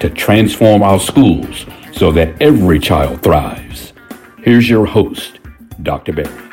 to 0.00 0.10
transform 0.10 0.82
our 0.82 0.98
schools 0.98 1.66
so 1.92 2.10
that 2.12 2.40
every 2.42 2.78
child 2.78 3.22
thrives. 3.22 3.92
Here's 4.38 4.68
your 4.68 4.86
host, 4.86 5.38
Dr. 5.82 6.12
Berry. 6.12 6.50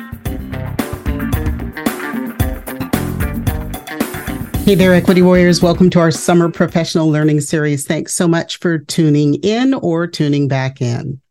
Hey 4.67 4.75
there, 4.75 4.93
Equity 4.93 5.21
Warriors. 5.21 5.61
Welcome 5.61 5.89
to 5.91 5.99
our 5.99 6.11
Summer 6.11 6.52
Professional 6.52 7.09
Learning 7.09 7.39
Series. 7.39 7.88
Thanks 7.88 8.13
so 8.13 8.27
much 8.27 8.59
for 8.59 8.77
tuning 8.77 9.35
in 9.35 9.73
or 9.73 10.07
tuning 10.07 10.49
back 10.49 10.81
in. 10.81 11.21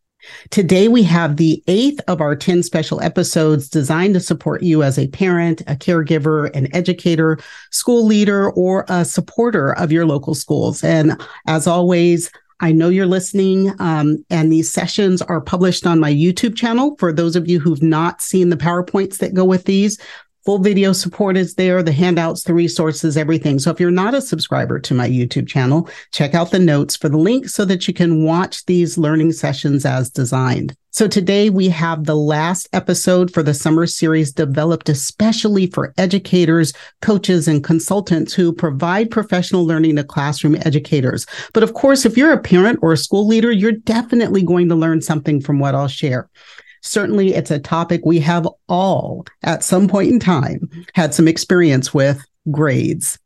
Today, 0.51 0.89
we 0.89 1.03
have 1.05 1.37
the 1.37 1.62
eighth 1.66 2.01
of 2.09 2.21
our 2.21 2.37
10 2.37 2.62
special 2.62 3.01
episodes 3.01 3.69
designed 3.69 4.15
to 4.15 4.21
support 4.21 4.62
you 4.62 4.83
as 4.83 4.99
a 4.99 5.09
parent, 5.09 5.61
a 5.62 5.77
caregiver, 5.77 6.55
an 6.55 6.75
educator, 6.75 7.39
school 7.71 8.05
leader, 8.05 8.51
or 8.52 8.85
a 8.89 9.05
supporter 9.05 9.73
of 9.75 9.93
your 9.93 10.07
local 10.07 10.35
schools. 10.35 10.83
And 10.85 11.21
as 11.47 11.66
always, 11.66 12.30
I 12.61 12.73
know 12.73 12.89
you're 12.89 13.05
listening, 13.05 13.75
um, 13.80 14.25
and 14.30 14.51
these 14.51 14.73
sessions 14.73 15.21
are 15.21 15.43
published 15.43 15.87
on 15.87 16.01
my 16.01 16.13
YouTube 16.13 16.57
channel. 16.57 16.97
For 16.99 17.13
those 17.13 17.37
of 17.37 17.49
you 17.49 17.60
who've 17.60 17.82
not 17.82 18.23
seen 18.23 18.49
the 18.49 18.57
PowerPoints 18.57 19.19
that 19.19 19.35
go 19.35 19.45
with 19.45 19.65
these, 19.65 19.99
full 20.47 20.59
video 20.61 20.93
support 20.93 21.37
is 21.37 21.57
there, 21.57 21.83
the 21.83 21.91
handouts, 21.91 22.45
the 22.45 22.55
resources, 22.55 23.16
everything. 23.16 23.59
So 23.59 23.73
if 23.73 23.80
you're 23.80 23.91
not 23.91 24.15
a 24.15 24.23
subscriber 24.23 24.79
to 24.79 24.95
my 24.95 25.09
YouTube 25.09 25.49
channel, 25.49 25.91
check 26.13 26.35
out 26.35 26.53
the 26.53 26.61
notes 26.61 26.95
for 26.95 27.09
the 27.09 27.19
link 27.19 27.49
so 27.49 27.65
that 27.65 27.88
you 27.88 27.93
can 27.93 28.25
watch 28.25 28.65
these 28.66 28.97
learning 28.97 29.33
sessions 29.33 29.85
as 29.85 30.09
designed. 30.09 30.77
So 30.93 31.09
today 31.09 31.51
we 31.51 31.69
have 31.71 32.05
the 32.05 32.15
last 32.15 32.69
episode 32.73 33.30
for 33.30 33.43
the 33.43 33.53
summer 33.53 33.87
series 33.87 34.33
developed 34.33 34.88
especially 34.88 35.66
for 35.66 35.93
educators, 35.99 36.73
coaches, 37.03 37.49
and 37.49 37.63
consultants 37.63 38.33
who 38.33 38.53
provide 38.53 39.10
professional 39.10 39.66
learning 39.66 39.97
to 39.97 40.05
classroom 40.05 40.57
educators. 40.65 41.27
But 41.55 41.65
of 41.65 41.75
course, 41.75 42.07
if 42.07 42.16
you're 42.16 42.33
a 42.33 42.41
parent 42.41 42.79
or 42.83 42.93
a 42.93 42.97
school 42.97 43.27
leader, 43.27 43.51
you're 43.51 43.73
definitely 43.73 44.43
going 44.43 44.69
to 44.69 44.77
learn 44.77 45.03
something 45.03 45.41
from 45.41 45.59
what 45.59 45.75
I'll 45.75 45.88
share. 45.88 46.31
Certainly, 46.82 47.35
it's 47.35 47.51
a 47.51 47.59
topic 47.59 48.02
we 48.05 48.19
have 48.21 48.49
all 48.69 49.27
at 49.43 49.65
some 49.65 49.88
point 49.88 50.10
in 50.10 50.21
time 50.21 50.69
had 50.95 51.15
some 51.15 51.29
experience 51.29 51.93
with 51.93 52.24
grades. 52.51 53.19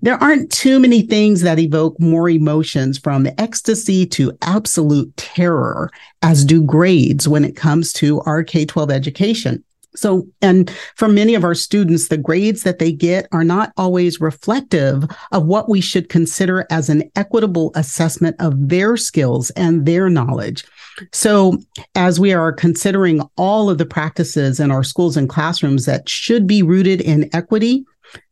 There 0.00 0.22
aren't 0.22 0.52
too 0.52 0.78
many 0.78 1.02
things 1.02 1.40
that 1.42 1.58
evoke 1.58 1.98
more 1.98 2.28
emotions 2.28 2.98
from 2.98 3.26
ecstasy 3.38 4.06
to 4.06 4.36
absolute 4.42 5.16
terror 5.16 5.90
as 6.22 6.44
do 6.44 6.62
grades 6.62 7.26
when 7.26 7.44
it 7.44 7.56
comes 7.56 7.92
to 7.94 8.20
our 8.20 8.44
K 8.44 8.64
12 8.64 8.90
education. 8.90 9.64
So, 9.94 10.26
and 10.40 10.70
for 10.96 11.08
many 11.08 11.34
of 11.34 11.44
our 11.44 11.54
students, 11.54 12.08
the 12.08 12.16
grades 12.16 12.62
that 12.62 12.78
they 12.78 12.92
get 12.92 13.26
are 13.32 13.44
not 13.44 13.72
always 13.76 14.20
reflective 14.20 15.04
of 15.32 15.46
what 15.46 15.68
we 15.68 15.80
should 15.80 16.08
consider 16.08 16.66
as 16.70 16.88
an 16.88 17.10
equitable 17.14 17.72
assessment 17.74 18.36
of 18.38 18.68
their 18.68 18.96
skills 18.96 19.50
and 19.50 19.84
their 19.84 20.08
knowledge. 20.08 20.64
So, 21.12 21.58
as 21.94 22.18
we 22.18 22.32
are 22.32 22.52
considering 22.52 23.20
all 23.36 23.68
of 23.68 23.78
the 23.78 23.86
practices 23.86 24.60
in 24.60 24.70
our 24.70 24.84
schools 24.84 25.16
and 25.16 25.28
classrooms 25.28 25.84
that 25.86 26.08
should 26.08 26.46
be 26.46 26.62
rooted 26.62 27.00
in 27.00 27.28
equity, 27.34 27.84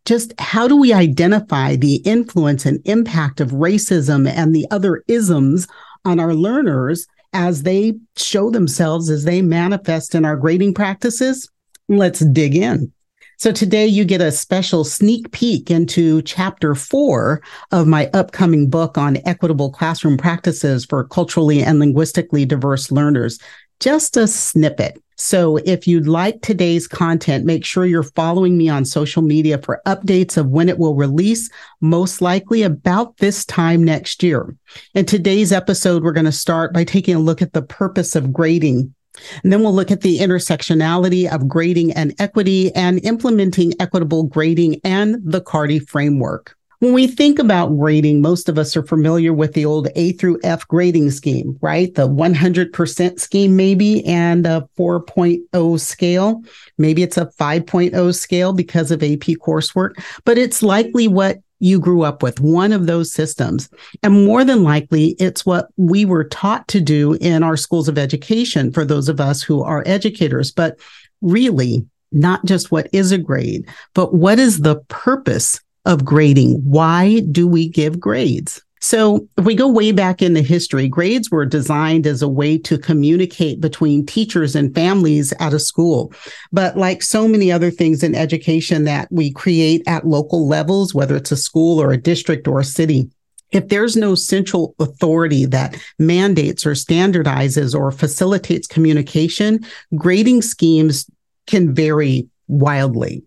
just 0.05 0.33
how 0.39 0.67
do 0.67 0.77
we 0.77 0.93
identify 0.93 1.77
the 1.77 1.97
influence 1.97 2.67
and 2.67 2.81
impact 2.85 3.41
of 3.41 3.51
racism 3.51 4.29
and 4.29 4.55
the 4.55 4.67
other 4.71 5.03
isms 5.09 5.67
on 6.05 6.19
our 6.19 6.35
learners 6.35 7.07
as 7.33 7.63
they 7.63 7.95
show 8.17 8.51
themselves, 8.51 9.11
as 9.11 9.25
they 9.25 9.43
manifest 9.43 10.15
in 10.15 10.25
our 10.25 10.37
grading 10.37 10.75
practices? 10.75 11.51
Let's 11.89 12.21
dig 12.21 12.55
in. 12.55 12.93
So 13.41 13.53
today 13.53 13.87
you 13.87 14.05
get 14.05 14.21
a 14.21 14.31
special 14.31 14.85
sneak 14.85 15.33
peek 15.33 15.71
into 15.71 16.21
chapter 16.23 16.75
four 16.75 17.41
of 17.73 17.87
my 17.87 18.11
upcoming 18.13 18.69
book 18.69 18.99
on 18.99 19.17
equitable 19.25 19.71
classroom 19.71 20.19
practices 20.19 20.85
for 20.85 21.05
culturally 21.05 21.63
and 21.63 21.79
linguistically 21.79 22.45
diverse 22.45 22.93
learners. 22.93 23.39
Just 23.81 24.19
a 24.19 24.27
snippet. 24.27 25.03
So 25.17 25.57
if 25.57 25.89
you'd 25.89 26.07
like 26.07 26.43
today's 26.43 26.87
content, 26.87 27.47
make 27.47 27.65
sure 27.65 27.87
you're 27.87 28.03
following 28.03 28.59
me 28.59 28.69
on 28.69 28.85
social 28.85 29.23
media 29.23 29.57
for 29.57 29.81
updates 29.87 30.37
of 30.37 30.49
when 30.49 30.69
it 30.69 30.79
will 30.79 30.95
release, 30.95 31.51
most 31.81 32.21
likely 32.21 32.63
about 32.63 33.17
this 33.19 33.45
time 33.47 33.83
next 33.83 34.23
year. 34.23 34.55
In 34.95 35.07
today's 35.07 35.51
episode, 35.51 36.03
we're 36.03 36.13
going 36.13 36.27
to 36.27 36.33
start 36.33 36.75
by 36.75 36.85
taking 36.85 37.15
a 37.15 37.21
look 37.21 37.41
at 37.41 37.55
the 37.55 37.63
purpose 37.63 38.15
of 38.15 38.33
grading. 38.33 38.95
And 39.43 39.53
then 39.53 39.61
we'll 39.61 39.75
look 39.75 39.91
at 39.91 40.03
the 40.03 40.19
intersectionality 40.19 41.31
of 41.31 41.49
grading 41.49 41.93
and 41.93 42.15
equity 42.19 42.75
and 42.75 43.03
implementing 43.05 43.73
equitable 43.81 44.25
grading 44.25 44.81
and 44.85 45.17
the 45.25 45.41
CARTI 45.41 45.87
framework. 45.87 46.57
When 46.81 46.95
we 46.95 47.09
think 47.09 47.39
about 47.39 47.77
grading, 47.77 48.23
most 48.23 48.49
of 48.49 48.57
us 48.57 48.75
are 48.75 48.83
familiar 48.83 49.35
with 49.35 49.53
the 49.53 49.67
old 49.67 49.89
A 49.97 50.13
through 50.13 50.41
F 50.43 50.67
grading 50.67 51.11
scheme, 51.11 51.59
right? 51.61 51.95
The 51.95 52.09
100% 52.09 53.21
scheme, 53.21 53.55
maybe, 53.55 54.03
and 54.07 54.47
a 54.47 54.67
4.0 54.79 55.79
scale. 55.79 56.43
Maybe 56.79 57.03
it's 57.03 57.19
a 57.19 57.27
5.0 57.27 58.15
scale 58.15 58.55
because 58.55 58.91
of 58.91 59.03
AP 59.03 59.37
coursework, 59.45 60.03
but 60.25 60.39
it's 60.39 60.63
likely 60.63 61.07
what 61.07 61.41
you 61.59 61.79
grew 61.79 62.01
up 62.01 62.23
with, 62.23 62.41
one 62.41 62.73
of 62.73 62.87
those 62.87 63.13
systems. 63.13 63.69
And 64.03 64.25
more 64.25 64.43
than 64.43 64.63
likely, 64.63 65.17
it's 65.19 65.45
what 65.45 65.69
we 65.77 66.07
were 66.07 66.25
taught 66.25 66.67
to 66.69 66.81
do 66.81 67.13
in 67.21 67.43
our 67.43 67.59
schools 67.59 67.89
of 67.89 67.99
education 67.99 68.73
for 68.73 68.87
those 68.87 69.11
of 69.11 69.21
us 69.21 69.43
who 69.43 69.63
are 69.63 69.85
educators. 69.85 70.51
But 70.51 70.79
really, 71.21 71.87
not 72.11 72.47
just 72.47 72.73
what 72.73 72.89
is 72.95 73.13
a 73.13 73.19
grade, 73.19 73.69
but 73.93 74.15
what 74.15 74.39
is 74.39 74.61
the 74.61 74.77
purpose 74.89 75.61
of 75.85 76.05
grading. 76.05 76.63
Why 76.65 77.21
do 77.21 77.47
we 77.47 77.69
give 77.69 78.01
grades? 78.01 78.63
So, 78.83 79.29
if 79.37 79.45
we 79.45 79.55
go 79.55 79.69
way 79.69 79.93
back 79.93 80.23
into 80.23 80.41
history, 80.41 80.89
grades 80.89 81.31
were 81.31 81.45
designed 81.45 82.07
as 82.07 82.23
a 82.23 82.29
way 82.29 82.57
to 82.59 82.79
communicate 82.79 83.61
between 83.61 84.07
teachers 84.07 84.57
and 84.57 84.75
families 84.75 85.35
at 85.39 85.53
a 85.53 85.59
school. 85.59 86.15
But 86.51 86.79
like 86.79 87.03
so 87.03 87.29
many 87.29 87.53
other 87.53 87.71
things 87.71 88.03
in 88.03 88.15
education 88.15 88.85
that 88.85 89.09
we 89.11 89.33
create 89.33 89.83
at 89.87 90.07
local 90.07 90.49
levels, 90.49 90.95
whether 90.95 91.15
it's 91.15 91.31
a 91.31 91.37
school 91.37 91.81
or 91.81 91.93
a 91.93 91.99
district 91.99 92.49
or 92.49 92.59
a 92.59 92.65
city, 92.65 93.11
if 93.53 93.69
there's 93.69 93.97
no 93.97 94.15
central 94.15 94.75
authority 94.79 95.45
that 95.45 95.77
mandates 95.99 96.65
or 96.65 96.73
standardizes 96.73 97.79
or 97.79 97.91
facilitates 97.91 98.67
communication, 98.67 99.61
grading 99.97 100.41
schemes 100.41 101.11
can 101.47 101.75
vary 101.75 102.29
wildly. 102.51 103.23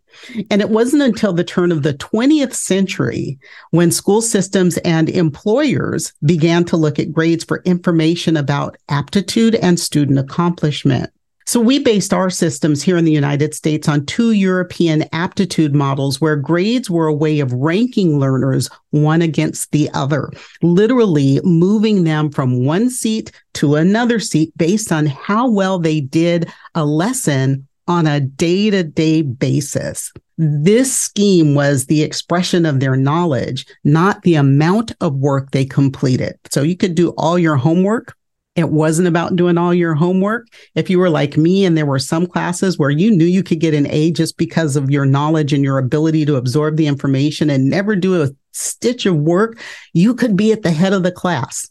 And 0.51 0.61
it 0.61 0.69
wasn't 0.69 1.01
until 1.01 1.34
the 1.34 1.44
turn 1.44 1.72
of 1.72 1.84
the 1.84 1.94
20th 1.94 2.53
century 2.53 3.39
when 3.72 3.89
school 3.89 4.22
systems 4.22 4.78
and 4.79 5.09
employers 5.09 6.13
began 6.25 6.66
to 6.66 6.78
look 6.78 7.00
at 7.00 7.13
grades 7.13 7.44
for 7.44 7.61
information 7.66 8.38
about 8.38 8.78
aptitude 8.89 9.56
and 9.56 9.79
student 9.79 10.19
accomplishment. 10.19 11.09
So 11.45 11.59
we 11.59 11.79
based 11.79 12.13
our 12.13 12.29
systems 12.29 12.81
here 12.81 12.95
in 12.95 13.03
the 13.03 13.11
United 13.11 13.53
States 13.53 13.89
on 13.89 14.06
two 14.06 14.31
European 14.31 15.03
aptitude 15.11 15.75
models 15.75 16.22
where 16.22 16.38
grades 16.38 16.90
were 16.90 17.07
a 17.07 17.13
way 17.13 17.41
of 17.41 17.51
ranking 17.51 18.17
learners 18.17 18.69
one 18.91 19.22
against 19.22 19.72
the 19.72 19.90
other, 19.94 20.31
literally 20.61 21.41
moving 21.43 22.05
them 22.05 22.31
from 22.31 22.66
one 22.66 22.90
seat 22.90 23.31
to 23.55 23.75
another 23.75 24.20
seat 24.20 24.53
based 24.58 24.91
on 24.91 25.05
how 25.05 25.49
well 25.49 25.79
they 25.79 25.99
did 25.99 26.49
a 26.75 26.85
lesson 26.85 27.67
on 27.88 28.08
a 28.08 28.20
day 28.20 28.70
to 28.70 28.84
day 28.84 29.22
basis. 29.22 30.12
This 30.38 30.96
scheme 30.96 31.53
was 31.53 31.85
the 31.85 32.02
expression 32.02 32.66
of 32.66 32.80
their 32.80 32.96
knowledge, 32.96 33.66
not 33.84 34.22
the 34.24 34.35
amount 34.35 34.94
of 35.00 35.16
work 35.16 35.52
they 35.52 35.66
completed. 35.66 36.40
So 36.50 36.64
you 36.64 36.76
could 36.76 36.96
do 36.96 37.09
all 37.18 37.38
your 37.38 37.56
homework. 37.56 38.16
It 38.56 38.70
wasn't 38.70 39.08
about 39.08 39.35
doing 39.35 39.58
all 39.58 39.74
your 39.74 39.96
homework. 39.96 40.47
If 40.76 40.90
you 40.90 41.00
were 41.00 41.09
like 41.09 41.38
me 41.38 41.66
and 41.66 41.76
there 41.76 41.88
were 41.88 42.00
some 42.00 42.28
classes 42.28 42.78
where 42.78 42.91
you 42.91 43.09
knew 43.09 43.26
you 43.26 43.41
could 43.41 43.59
get 43.59 43.74
an 43.74 43.88
A 43.88 44.12
just 44.12 44.38
because 44.38 44.76
of 44.76 44.91
your 44.91 45.06
knowledge 45.06 45.53
and 45.53 45.64
your 45.64 45.80
ability 45.80 46.26
to 46.26 46.35
absorb 46.35 46.78
the 46.78 46.88
information 46.88 47.50
and 47.50 47.70
never 47.70 47.96
do 47.96 48.22
a 48.22 48.30
stitch 48.52 49.08
of 49.08 49.16
work, 49.16 49.59
you 49.94 50.14
could 50.14 50.38
be 50.38 50.52
at 50.52 50.62
the 50.62 50.72
head 50.72 50.94
of 50.94 51.02
the 51.02 51.12
class. 51.12 51.70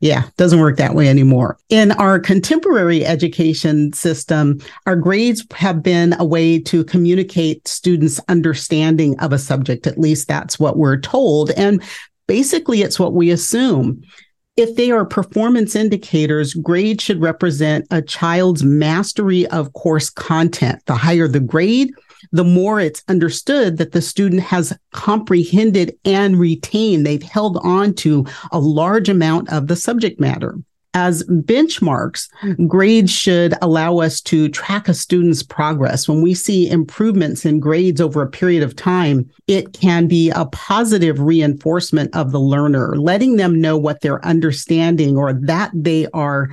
Yeah, 0.00 0.24
doesn't 0.36 0.60
work 0.60 0.76
that 0.76 0.94
way 0.94 1.08
anymore. 1.08 1.58
In 1.70 1.92
our 1.92 2.18
contemporary 2.18 3.06
education 3.06 3.92
system, 3.94 4.60
our 4.84 4.96
grades 4.96 5.44
have 5.54 5.82
been 5.82 6.14
a 6.18 6.24
way 6.24 6.58
to 6.60 6.84
communicate 6.84 7.66
students' 7.66 8.20
understanding 8.28 9.18
of 9.20 9.32
a 9.32 9.38
subject. 9.38 9.86
At 9.86 9.98
least 9.98 10.28
that's 10.28 10.58
what 10.58 10.76
we're 10.76 11.00
told. 11.00 11.50
And 11.52 11.82
basically, 12.26 12.82
it's 12.82 12.98
what 12.98 13.14
we 13.14 13.30
assume. 13.30 14.02
If 14.56 14.76
they 14.76 14.90
are 14.90 15.04
performance 15.04 15.74
indicators, 15.74 16.54
grades 16.54 17.02
should 17.02 17.20
represent 17.20 17.86
a 17.90 18.02
child's 18.02 18.64
mastery 18.64 19.46
of 19.48 19.72
course 19.74 20.10
content. 20.10 20.82
The 20.86 20.94
higher 20.94 21.28
the 21.28 21.40
grade, 21.40 21.92
the 22.32 22.44
more 22.44 22.80
it's 22.80 23.02
understood 23.08 23.78
that 23.78 23.92
the 23.92 24.02
student 24.02 24.42
has 24.42 24.76
comprehended 24.92 25.96
and 26.04 26.38
retained. 26.38 27.06
They've 27.06 27.22
held 27.22 27.58
on 27.62 27.94
to 27.94 28.26
a 28.52 28.58
large 28.58 29.08
amount 29.08 29.52
of 29.52 29.66
the 29.66 29.76
subject 29.76 30.20
matter 30.20 30.56
as 30.96 31.22
benchmarks, 31.24 32.26
grades 32.66 33.12
should 33.12 33.52
allow 33.60 33.98
us 33.98 34.22
to 34.22 34.48
track 34.48 34.88
a 34.88 34.94
student's 34.94 35.42
progress. 35.42 36.08
When 36.08 36.22
we 36.22 36.32
see 36.32 36.70
improvements 36.70 37.44
in 37.44 37.60
grades 37.60 38.00
over 38.00 38.22
a 38.22 38.30
period 38.30 38.62
of 38.62 38.74
time, 38.74 39.30
it 39.46 39.74
can 39.74 40.06
be 40.06 40.30
a 40.30 40.46
positive 40.46 41.20
reinforcement 41.20 42.16
of 42.16 42.32
the 42.32 42.40
learner, 42.40 42.96
letting 42.96 43.36
them 43.36 43.60
know 43.60 43.76
what 43.76 44.00
they're 44.00 44.24
understanding 44.24 45.18
or 45.18 45.34
that 45.34 45.70
they 45.74 46.06
are 46.14 46.48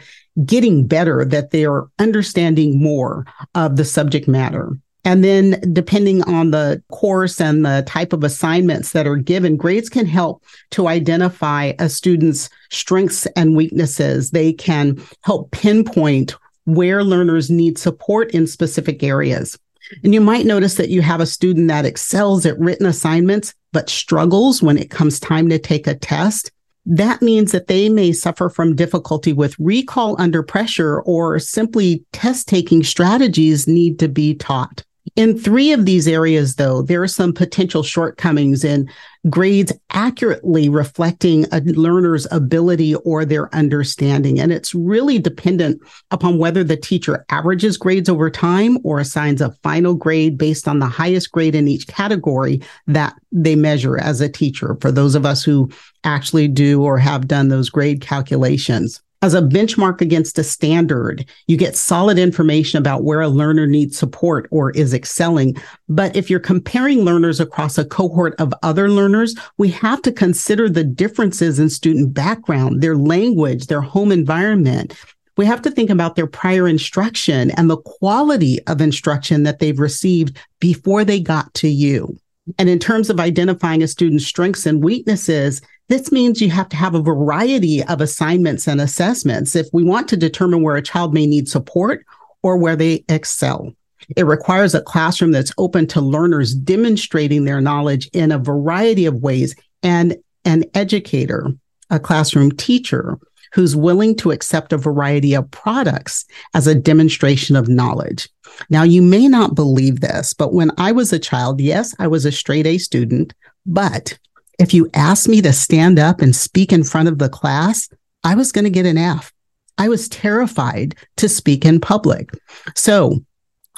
getting 0.46 0.88
better, 0.88 1.24
that 1.24 1.52
they 1.52 1.64
are 1.64 1.88
understanding 1.98 2.84
more 2.84 3.26
of 3.56 3.78
the 3.78 3.86
subject 3.86 4.28
matter. 4.28 4.78
And 5.06 5.24
then, 5.24 5.62
depending 5.74 6.22
on 6.24 6.52
the 6.52 6.82
course 6.90 7.42
and 7.42 7.66
the 7.66 7.84
type 7.86 8.14
of 8.14 8.24
assignments 8.24 8.92
that 8.94 9.06
are 9.06 9.18
given, 9.18 9.58
grades 9.58 9.90
can 9.90 10.06
help 10.06 10.44
to 10.72 10.88
identify 10.88 11.74
a 11.78 11.90
student's 11.90 12.50
strengths 12.72 13.26
and 13.36 13.56
weaknesses. 13.56 14.32
They 14.32 14.54
can 14.54 15.02
help 15.24 15.52
pinpoint 15.52 16.36
where 16.66 17.04
learners 17.04 17.50
need 17.50 17.78
support 17.78 18.32
in 18.32 18.48
specific 18.48 19.04
areas. 19.04 19.60
And 20.04 20.14
you 20.14 20.22
might 20.22 20.46
notice 20.46 20.76
that 20.76 20.90
you 20.90 21.02
have 21.02 21.20
a 21.20 21.26
student 21.26 21.68
that 21.68 21.86
excels 21.86 22.46
at 22.46 22.58
written 22.58 22.86
assignments, 22.86 23.54
but 23.74 23.90
struggles 23.90 24.64
when 24.64 24.78
it 24.78 24.90
comes 24.90 25.20
time 25.20 25.50
to 25.50 25.60
take 25.60 25.88
a 25.88 25.96
test. 25.96 26.52
That 26.86 27.22
means 27.22 27.52
that 27.52 27.68
they 27.68 27.90
may 27.90 28.14
suffer 28.14 28.50
from 28.50 28.76
difficulty 28.76 29.34
with 29.34 29.60
recall 29.60 30.16
under 30.20 30.44
pressure 30.44 31.02
or 31.02 31.40
simply 31.40 32.06
test 32.14 32.48
taking 32.48 32.84
strategies 32.84 33.68
need 33.68 34.00
to 34.00 34.08
be 34.08 34.34
taught. 34.36 34.84
In 35.16 35.38
three 35.38 35.74
of 35.74 35.86
these 35.86 36.08
areas, 36.08 36.56
though, 36.56 36.82
there 36.82 37.04
are 37.04 37.10
some 37.10 37.34
potential 37.34 37.84
shortcomings 37.84 38.64
in 38.64 38.90
grades 39.30 39.74
accurately 39.92 40.70
reflecting 40.70 41.46
a 41.52 41.60
learner's 41.62 42.26
ability 42.32 42.96
or 42.96 43.26
their 43.26 43.54
understanding. 43.54 44.40
And 44.40 44.52
it's 44.52 44.74
really 44.74 45.20
dependent 45.20 45.82
upon 46.12 46.38
whether 46.38 46.64
the 46.64 46.78
teacher 46.78 47.26
averages 47.30 47.78
grades 47.78 48.08
over 48.08 48.30
time 48.30 48.78
or 48.84 49.00
assigns 49.00 49.42
a 49.42 49.52
final 49.62 49.94
grade 49.94 50.38
based 50.38 50.68
on 50.70 50.80
the 50.80 50.88
highest 50.88 51.32
grade 51.32 51.54
in 51.54 51.68
each 51.68 51.88
category 51.88 52.62
that 52.88 53.14
they 53.32 53.56
measure 53.56 53.98
as 53.98 54.22
a 54.22 54.30
teacher 54.30 54.78
for 54.80 54.92
those 54.92 55.16
of 55.16 55.26
us 55.26 55.44
who 55.44 55.70
actually 56.06 56.48
do 56.48 56.82
or 56.82 56.98
have 56.98 57.28
done 57.28 57.50
those 57.50 57.70
grade 57.70 58.02
calculations 58.02 59.03
as 59.24 59.34
a 59.34 59.42
benchmark 59.42 60.02
against 60.02 60.38
a 60.38 60.44
standard, 60.44 61.26
you 61.48 61.56
get 61.56 61.78
solid 61.78 62.20
information 62.20 62.78
about 62.78 63.06
where 63.06 63.22
a 63.22 63.30
learner 63.30 63.66
needs 63.66 63.98
support 63.98 64.50
or 64.52 64.72
is 64.72 64.94
excelling. 64.94 65.56
But 65.88 66.14
if 66.14 66.30
you're 66.30 66.42
comparing 66.42 67.06
learners 67.06 67.40
across 67.40 67.78
a 67.78 67.86
cohort 67.86 68.36
of 68.38 68.54
other 68.64 68.90
learners, 68.90 69.34
we 69.58 69.70
have 69.70 70.02
to 70.02 70.12
consider 70.12 70.68
the 70.68 70.84
differences 70.84 71.58
in 71.58 71.70
student 71.70 72.14
background, 72.14 72.82
their 72.82 72.98
language, 72.98 73.68
their 73.68 73.80
home 73.80 74.12
environment. 74.12 74.94
We 75.38 75.46
have 75.46 75.62
to 75.62 75.72
think 75.72 75.90
about 75.90 76.18
their 76.18 76.28
prior 76.28 76.68
instruction 76.68 77.52
and 77.52 77.70
the 77.70 77.78
quality 77.78 78.62
of 78.68 78.82
instruction 78.82 79.44
that 79.44 79.60
they've 79.60 79.80
received 79.80 80.38
before 80.60 81.06
they 81.06 81.22
got 81.22 81.54
to 81.56 81.70
you. 81.70 82.20
And 82.60 82.68
in 82.68 82.78
terms 82.78 83.10
of 83.10 83.22
identifying 83.22 83.82
a 83.84 83.88
student's 83.88 84.26
strengths 84.26 84.66
and 84.66 84.84
weaknesses, 84.84 85.62
this 85.90 86.12
means 86.12 86.42
you 86.42 86.50
have 86.50 86.70
to 86.70 86.76
have 86.76 86.96
a 86.96 87.02
variety 87.02 87.84
of 87.84 88.02
assignments 88.02 88.68
and 88.68 88.80
assessments 88.80 89.56
if 89.56 89.68
we 89.74 89.84
want 89.84 90.08
to 90.10 90.18
determine 90.18 90.64
where 90.64 90.76
a 90.76 90.82
child 90.82 91.14
may 91.14 91.26
need 91.26 91.50
support 91.50 92.06
or 92.42 92.58
where 92.58 92.76
they 92.76 93.04
excel. 93.10 93.74
It 94.16 94.26
requires 94.26 94.76
a 94.76 94.82
classroom 94.82 95.32
that's 95.32 95.54
open 95.58 95.88
to 95.88 96.02
learners 96.02 96.54
demonstrating 96.54 97.46
their 97.46 97.62
knowledge 97.62 98.10
in 98.14 98.32
a 98.32 98.38
variety 98.38 99.06
of 99.06 99.22
ways 99.22 99.56
and 99.82 100.18
an 100.46 100.66
educator, 100.74 101.48
a 101.90 102.00
classroom 102.00 102.52
teacher 102.52 103.18
who's 103.54 103.76
willing 103.76 104.16
to 104.16 104.32
accept 104.32 104.74
a 104.74 104.78
variety 104.78 105.36
of 105.36 105.50
products 105.52 106.26
as 106.54 106.66
a 106.66 106.76
demonstration 106.76 107.56
of 107.56 107.68
knowledge. 107.68 108.28
Now, 108.70 108.84
you 108.84 109.02
may 109.02 109.28
not 109.28 109.56
believe 109.56 110.02
this, 110.02 110.34
but 110.34 110.54
when 110.54 110.72
I 110.78 110.92
was 110.92 111.14
a 111.14 111.20
child, 111.20 111.62
yes, 111.62 111.96
I 112.00 112.08
was 112.08 112.26
a 112.26 112.32
straight 112.32 112.66
A 112.66 112.78
student, 112.80 113.34
but 113.66 114.18
if 114.60 114.74
you 114.74 114.90
asked 114.94 115.28
me 115.28 115.42
to 115.42 115.54
stand 115.54 116.00
up 116.00 116.22
and 116.22 116.36
speak 116.36 116.72
in 116.72 116.84
front 116.84 117.08
of 117.08 117.20
the 117.20 117.30
class, 117.30 117.90
I 118.24 118.36
was 118.36 118.52
going 118.52 118.66
to 118.66 118.70
get 118.70 118.86
an 118.86 118.98
F. 118.98 119.34
I 119.78 119.90
was 119.90 120.08
terrified 120.08 120.96
to 121.18 121.28
speak 121.28 121.66
in 121.66 121.80
public. 121.80 122.30
So 122.76 123.24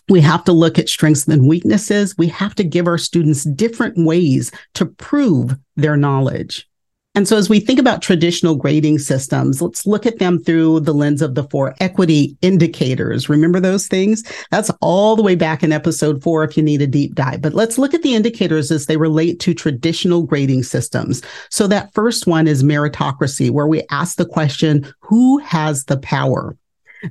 we 0.09 0.21
have 0.21 0.43
to 0.45 0.51
look 0.51 0.77
at 0.77 0.89
strengths 0.89 1.27
and 1.27 1.47
weaknesses. 1.47 2.15
We 2.17 2.27
have 2.27 2.53
to 2.55 2.63
give 2.63 2.87
our 2.87 2.97
students 2.97 3.43
different 3.43 3.97
ways 3.97 4.51
to 4.75 4.85
prove 4.85 5.55
their 5.75 5.97
knowledge. 5.97 6.67
And 7.15 7.29
so 7.29 7.37
as 7.37 7.49
we 7.49 7.61
think 7.61 7.79
about 7.79 8.01
traditional 8.01 8.55
grading 8.55 8.99
systems, 8.99 9.61
let's 9.61 9.85
look 9.85 10.05
at 10.05 10.19
them 10.19 10.43
through 10.43 10.81
the 10.81 10.93
lens 10.93 11.21
of 11.21 11.33
the 11.33 11.45
four 11.45 11.73
equity 11.79 12.37
indicators. 12.41 13.29
Remember 13.29 13.61
those 13.61 13.87
things? 13.87 14.21
That's 14.51 14.69
all 14.81 15.15
the 15.15 15.23
way 15.23 15.35
back 15.35 15.63
in 15.63 15.71
episode 15.71 16.21
four 16.21 16.43
if 16.43 16.57
you 16.57 16.63
need 16.63 16.81
a 16.81 16.87
deep 16.87 17.15
dive. 17.15 17.41
But 17.41 17.53
let's 17.53 17.77
look 17.77 17.93
at 17.93 18.01
the 18.01 18.15
indicators 18.15 18.69
as 18.69 18.87
they 18.87 18.97
relate 18.97 19.39
to 19.39 19.53
traditional 19.53 20.23
grading 20.23 20.63
systems. 20.63 21.21
So 21.49 21.67
that 21.67 21.93
first 21.93 22.27
one 22.27 22.49
is 22.49 22.63
meritocracy, 22.63 23.49
where 23.49 23.67
we 23.67 23.83
ask 23.91 24.17
the 24.17 24.25
question, 24.25 24.85
who 24.99 25.37
has 25.39 25.85
the 25.85 25.97
power? 25.97 26.57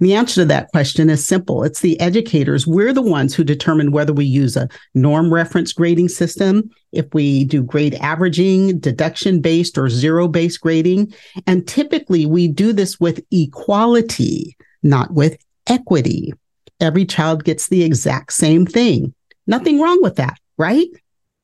The 0.01 0.15
answer 0.15 0.43
to 0.43 0.45
that 0.47 0.71
question 0.73 1.11
is 1.11 1.27
simple. 1.27 1.65
It's 1.65 1.81
the 1.81 1.99
educators. 2.01 2.67
We're 2.67 2.93
the 2.93 3.03
ones 3.03 3.35
who 3.35 3.45
determine 3.45 3.93
whether 3.93 4.13
we 4.13 4.25
use 4.25 4.57
a 4.57 4.69
norm 4.95 5.33
reference 5.33 5.73
grading 5.73 6.09
system, 6.09 6.71
if 6.93 7.07
we 7.13 7.45
do 7.45 7.63
grade 7.63 7.95
averaging, 7.95 8.79
deduction 8.79 9.41
based, 9.41 9.79
or 9.79 9.89
zero 9.89 10.29
based 10.29 10.61
grading. 10.61 11.13
And 11.47 11.67
typically 11.67 12.27
we 12.27 12.49
do 12.49 12.73
this 12.73 12.99
with 12.99 13.25
equality, 13.31 14.57
not 14.83 15.13
with 15.13 15.37
equity. 15.67 16.33
Every 16.81 17.05
child 17.05 17.45
gets 17.45 17.69
the 17.69 17.83
exact 17.83 18.33
same 18.33 18.67
thing. 18.67 19.15
Nothing 19.47 19.81
wrong 19.81 20.03
with 20.03 20.17
that, 20.17 20.39
right? 20.59 20.89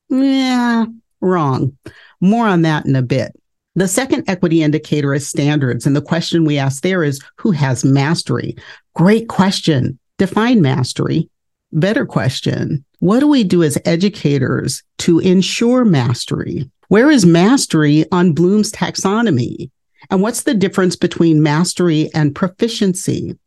Yeah, 0.09 0.85
wrong. 1.21 1.77
More 2.19 2.47
on 2.47 2.63
that 2.63 2.85
in 2.85 2.95
a 2.95 3.01
bit. 3.01 3.31
The 3.75 3.87
second 3.87 4.29
equity 4.29 4.63
indicator 4.63 5.13
is 5.13 5.27
standards. 5.27 5.85
And 5.85 5.95
the 5.95 6.01
question 6.01 6.43
we 6.43 6.57
ask 6.57 6.81
there 6.81 7.03
is 7.03 7.21
who 7.37 7.51
has 7.51 7.85
mastery? 7.85 8.57
Great 8.95 9.29
question. 9.29 9.97
Define 10.17 10.61
mastery. 10.61 11.29
Better 11.71 12.05
question. 12.05 12.83
What 12.99 13.21
do 13.21 13.27
we 13.27 13.43
do 13.43 13.63
as 13.63 13.77
educators 13.85 14.83
to 14.99 15.19
ensure 15.19 15.85
mastery? 15.85 16.69
Where 16.89 17.09
is 17.09 17.25
mastery 17.25 18.05
on 18.11 18.33
Bloom's 18.33 18.71
taxonomy? 18.71 19.71
And 20.09 20.21
what's 20.21 20.43
the 20.43 20.53
difference 20.53 20.97
between 20.97 21.41
mastery 21.41 22.09
and 22.13 22.35
proficiency? 22.35 23.37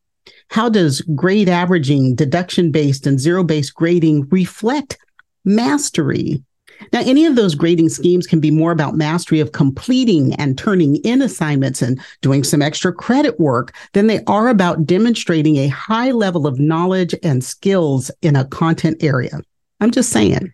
How 0.49 0.71
does 0.71 1.02
grade 1.14 1.50
averaging, 1.50 2.14
deduction 2.14 2.71
based, 2.71 3.07
and 3.07 3.21
zero 3.21 3.45
based 3.45 3.75
grading 3.75 4.28
reflect 4.31 4.97
mastery? 5.45 6.43
Now, 6.93 7.00
any 7.00 7.26
of 7.26 7.37
those 7.37 7.54
grading 7.54 7.88
schemes 7.88 8.26
can 8.26 8.40
be 8.40 8.50
more 8.50 8.73
about 8.73 8.95
mastery 8.95 9.40
of 9.40 9.52
completing 9.52 10.35
and 10.35 10.57
turning 10.57 10.97
in 10.97 11.23
assignments 11.23 11.83
and 11.83 12.00
doing 12.21 12.45
some 12.45 12.62
extra 12.62 12.93
credit 12.93 13.38
work 13.40 13.75
than 13.93 14.07
they 14.07 14.23
are 14.26 14.49
about 14.49 14.87
demonstrating 14.87 15.57
a 15.57 15.69
high 15.69 16.11
level 16.11 16.47
of 16.47 16.59
knowledge 16.59 17.14
and 17.23 17.45
skills 17.45 18.11
in 18.23 18.37
a 18.37 18.45
content 18.45 19.02
area. 19.02 19.40
I'm 19.81 19.90
just 19.90 20.11
saying. 20.11 20.52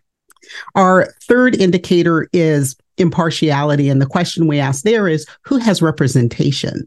Our 0.74 1.12
third 1.22 1.54
indicator 1.54 2.28
is 2.32 2.76
impartiality. 2.98 3.88
And 3.88 4.00
the 4.00 4.06
question 4.06 4.46
we 4.46 4.58
ask 4.58 4.82
there 4.82 5.08
is 5.08 5.26
who 5.42 5.58
has 5.58 5.82
representation? 5.82 6.86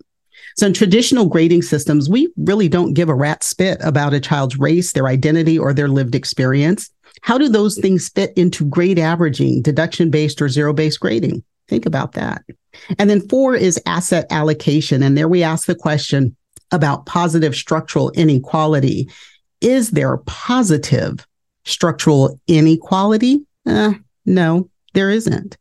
So 0.56 0.68
in 0.68 0.74
traditional 0.74 1.26
grading 1.26 1.64
systems, 1.64 2.10
we 2.10 2.32
really 2.38 2.70
don't 2.70 2.94
give 2.94 3.10
a 3.10 3.16
rat 3.16 3.44
spit 3.44 3.80
about 3.82 4.14
a 4.14 4.20
child's 4.20 4.58
race, 4.58 4.94
their 4.94 5.08
identity, 5.08 5.58
or 5.58 5.74
their 5.74 5.88
lived 5.88 6.14
experience. 6.14 6.92
How 7.24 7.38
do 7.38 7.48
those 7.48 7.78
things 7.78 8.10
fit 8.10 8.34
into 8.36 8.66
grade 8.66 9.00
averaging, 9.00 9.62
deduction 9.62 10.10
based 10.10 10.42
or 10.42 10.50
zero 10.50 10.74
based 10.74 11.00
grading? 11.00 11.42
Think 11.70 11.86
about 11.86 12.12
that. 12.12 12.44
And 13.00 13.10
then 13.10 13.28
four 13.30 13.56
is 13.56 13.80
asset 13.86 14.28
allocation. 14.30 15.02
And 15.02 15.18
there 15.18 15.30
we 15.30 15.42
ask 15.42 15.66
the 15.66 15.74
question 15.74 16.36
about 16.74 17.06
positive 17.06 17.56
structural 17.56 18.10
inequality. 18.12 19.10
Is 19.62 19.92
there 19.92 20.18
positive 20.26 21.26
structural 21.64 22.42
inequality? 22.48 23.46
Uh, 23.66 23.94
no, 24.26 24.70
there 24.94 25.10
isn't. 25.10 25.58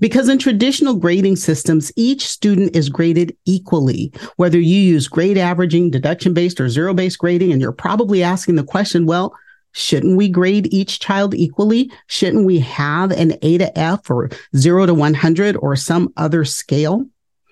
Because 0.00 0.30
in 0.30 0.38
traditional 0.38 0.94
grading 0.94 1.36
systems, 1.36 1.92
each 1.96 2.26
student 2.26 2.74
is 2.74 2.88
graded 2.88 3.36
equally, 3.44 4.10
whether 4.36 4.58
you 4.58 4.78
use 4.78 5.06
grade 5.06 5.36
averaging, 5.36 5.90
deduction 5.90 6.32
based, 6.32 6.60
or 6.60 6.70
zero 6.70 6.94
based 6.94 7.18
grading. 7.18 7.52
And 7.52 7.60
you're 7.60 7.72
probably 7.72 8.22
asking 8.22 8.54
the 8.54 8.64
question, 8.64 9.04
well, 9.04 9.34
Shouldn't 9.74 10.16
we 10.16 10.28
grade 10.28 10.72
each 10.72 11.00
child 11.00 11.34
equally? 11.34 11.90
Shouldn't 12.06 12.46
we 12.46 12.60
have 12.60 13.10
an 13.10 13.34
A 13.42 13.58
to 13.58 13.78
F 13.78 14.08
or 14.08 14.30
zero 14.56 14.86
to 14.86 14.94
100 14.94 15.56
or 15.56 15.76
some 15.76 16.12
other 16.16 16.44
scale? 16.44 17.04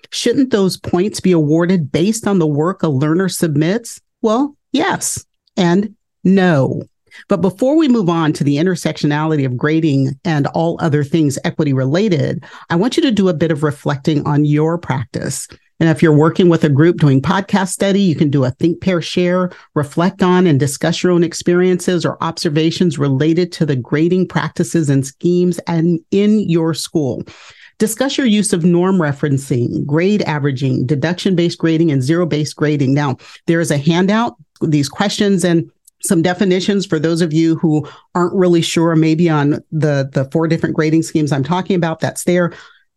Shouldn't 0.09 0.51
those 0.51 0.77
points 0.77 1.19
be 1.19 1.31
awarded 1.31 1.91
based 1.91 2.25
on 2.25 2.39
the 2.39 2.47
work 2.47 2.81
a 2.81 2.87
learner 2.87 3.29
submits? 3.29 3.99
Well, 4.21 4.55
yes 4.71 5.25
and 5.57 5.95
no. 6.23 6.83
But 7.27 7.41
before 7.41 7.75
we 7.75 7.87
move 7.87 8.09
on 8.09 8.33
to 8.33 8.43
the 8.43 8.57
intersectionality 8.57 9.45
of 9.45 9.57
grading 9.57 10.19
and 10.23 10.47
all 10.47 10.77
other 10.79 11.03
things 11.03 11.37
equity 11.43 11.73
related, 11.73 12.43
I 12.69 12.75
want 12.75 12.97
you 12.97 13.03
to 13.03 13.11
do 13.11 13.29
a 13.29 13.33
bit 13.33 13.51
of 13.51 13.63
reflecting 13.63 14.25
on 14.25 14.45
your 14.45 14.77
practice. 14.77 15.47
And 15.79 15.89
if 15.89 16.01
you're 16.01 16.15
working 16.15 16.49
with 16.49 16.63
a 16.63 16.69
group 16.69 16.97
doing 16.97 17.21
podcast 17.21 17.69
study, 17.69 18.01
you 18.01 18.15
can 18.15 18.29
do 18.29 18.45
a 18.45 18.51
think, 18.51 18.81
pair, 18.81 19.01
share, 19.01 19.51
reflect 19.73 20.21
on 20.21 20.47
and 20.47 20.59
discuss 20.59 21.03
your 21.03 21.11
own 21.11 21.23
experiences 21.23 22.05
or 22.05 22.23
observations 22.23 22.99
related 22.99 23.51
to 23.53 23.65
the 23.65 23.75
grading 23.75 24.27
practices 24.27 24.89
and 24.89 25.05
schemes 25.05 25.59
and 25.67 25.99
in 26.11 26.39
your 26.47 26.73
school. 26.73 27.23
Discuss 27.79 28.17
your 28.17 28.27
use 28.27 28.53
of 28.53 28.63
norm 28.63 28.97
referencing, 28.97 29.85
grade 29.85 30.21
averaging, 30.23 30.85
deduction 30.85 31.35
based 31.35 31.57
grading, 31.57 31.91
and 31.91 32.03
zero 32.03 32.25
based 32.25 32.55
grading. 32.55 32.93
Now, 32.93 33.17
there 33.47 33.59
is 33.59 33.71
a 33.71 33.77
handout, 33.77 34.35
these 34.61 34.87
questions 34.87 35.43
and 35.43 35.69
some 36.03 36.21
definitions 36.21 36.85
for 36.85 36.99
those 36.99 37.21
of 37.21 37.33
you 37.33 37.55
who 37.55 37.87
aren't 38.13 38.35
really 38.35 38.61
sure 38.61 38.95
maybe 38.95 39.29
on 39.29 39.63
the 39.71 40.09
the 40.11 40.29
four 40.31 40.47
different 40.47 40.75
grading 40.75 41.03
schemes 41.03 41.31
I'm 41.31 41.43
talking 41.43 41.75
about 41.75 41.99
that's 42.01 42.25
there 42.25 42.53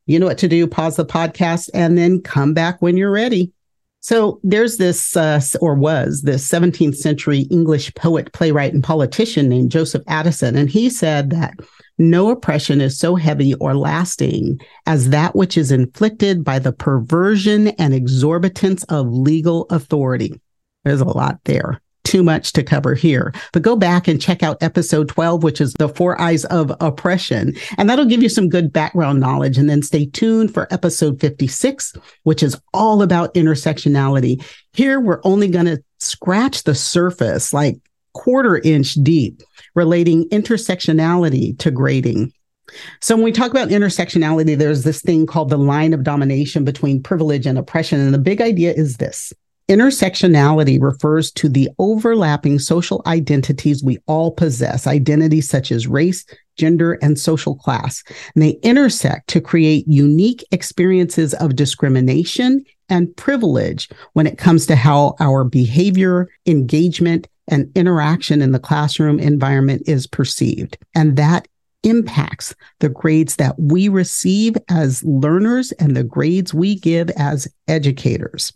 you 0.07 0.19
know 0.19 0.27
what 0.27 0.39
to 0.39 0.49
do 0.49 0.67
pause 0.67 0.97
the 0.97 1.05
podcast 1.05 1.69
and 1.75 1.99
then 1.99 2.21
come 2.21 2.55
back 2.55 2.81
when 2.81 2.97
you're 2.97 3.11
ready 3.11 3.53
so 4.01 4.39
there's 4.45 4.77
this 4.77 5.17
uh, 5.17 5.41
or 5.61 5.75
was 5.75 6.23
this 6.23 6.49
17th 6.49 6.97
century 6.97 7.41
English 7.51 7.93
poet 7.95 8.33
playwright 8.33 8.73
and 8.73 8.85
politician 8.85 9.49
named 9.49 9.71
Joseph 9.71 10.03
Addison 10.07 10.57
and 10.57 10.71
he 10.71 10.89
said 10.89 11.31
that 11.31 11.55
no 11.99 12.31
oppression 12.31 12.81
is 12.81 12.99
so 12.99 13.17
heavy 13.17 13.55
or 13.55 13.75
lasting 13.75 14.61
as 14.87 15.11
that 15.11 15.35
which 15.35 15.57
is 15.57 15.73
inflicted 15.73 16.45
by 16.45 16.59
the 16.59 16.73
perversion 16.73 17.69
and 17.69 17.95
exorbitance 17.95 18.85
of 18.91 19.09
legal 19.09 19.67
authority. 19.71 20.41
There's 20.85 21.01
a 21.01 21.05
lot 21.07 21.41
there 21.45 21.81
too 22.07 22.23
much 22.23 22.53
to 22.53 22.63
cover 22.63 22.95
here. 22.95 23.35
But 23.53 23.63
go 23.63 23.77
back 23.77 24.07
and 24.07 24.23
check 24.23 24.43
out 24.43 24.63
episode 24.63 25.09
12, 25.09 25.43
which 25.43 25.61
is 25.61 25.75
the 25.75 25.89
four 25.89 26.19
I's 26.21 26.45
of 26.47 26.73
oppression. 26.81 27.55
And 27.77 27.91
that'll 27.91 28.07
give 28.07 28.23
you 28.23 28.29
some 28.29 28.49
good 28.49 28.73
background 28.73 29.19
knowledge. 29.21 29.59
And 29.59 29.69
then 29.69 29.83
stay 29.83 30.07
tuned 30.07 30.55
for 30.55 30.73
episode 30.73 31.21
56, 31.21 31.95
which 32.23 32.43
is 32.43 32.57
all 32.73 33.03
about 33.03 33.35
intersectionality. 33.35 34.43
Here, 34.73 35.01
we're 35.01 35.21
only 35.25 35.49
going 35.49 35.67
to 35.67 35.83
scratch 35.99 36.63
the 36.63 36.75
surface, 36.75 37.53
like 37.53 37.77
quarter 38.15 38.59
inch 38.59 38.95
deep, 38.95 39.43
relating 39.75 40.29
intersectionality 40.31 41.59
to 41.59 41.71
grading. 41.73 42.33
So 43.01 43.17
when 43.17 43.25
we 43.25 43.33
talk 43.33 43.51
about 43.51 43.69
intersectionality, 43.69 44.57
there's 44.57 44.85
this 44.85 45.01
thing 45.01 45.27
called 45.27 45.51
the 45.51 45.59
line 45.59 45.93
of 45.93 46.05
domination 46.05 46.65
between 46.65 47.03
privilege 47.03 47.47
and 47.47 47.59
oppression. 47.59 48.01
And 48.01 48.15
the 48.15 48.19
big 48.19 48.41
idea 48.41 48.73
is 48.73 48.97
this 48.97 49.33
Intersectionality 49.69 50.81
refers 50.81 51.33
to 51.33 51.49
the 51.49 51.69
overlapping 51.81 52.61
social 52.61 53.03
identities 53.05 53.83
we 53.83 53.99
all 54.07 54.31
possess, 54.31 54.87
identities 54.87 55.49
such 55.49 55.73
as 55.73 55.89
race, 55.89 56.25
gender, 56.57 56.93
and 57.03 57.19
social 57.19 57.57
class. 57.57 58.05
And 58.35 58.45
they 58.45 58.61
intersect 58.63 59.29
to 59.31 59.41
create 59.41 59.85
unique 59.89 60.45
experiences 60.53 61.35
of 61.35 61.57
discrimination 61.57 62.65
and 62.89 63.15
privilege 63.17 63.89
when 64.13 64.29
it 64.29 64.39
comes 64.39 64.67
to 64.67 64.77
how 64.77 65.17
our 65.19 65.43
behavior, 65.43 66.29
engagement, 66.47 67.27
and 67.49 67.69
interaction 67.75 68.43
in 68.43 68.53
the 68.53 68.61
classroom 68.61 69.19
environment 69.19 69.83
is 69.87 70.07
perceived. 70.07 70.79
And 70.95 71.17
that 71.17 71.49
impacts 71.83 72.55
the 72.79 72.89
grades 72.89 73.35
that 73.37 73.59
we 73.59 73.89
receive 73.89 74.57
as 74.69 75.03
learners 75.03 75.73
and 75.73 75.97
the 75.97 76.05
grades 76.05 76.55
we 76.55 76.77
give 76.77 77.11
as 77.11 77.49
educators. 77.67 78.53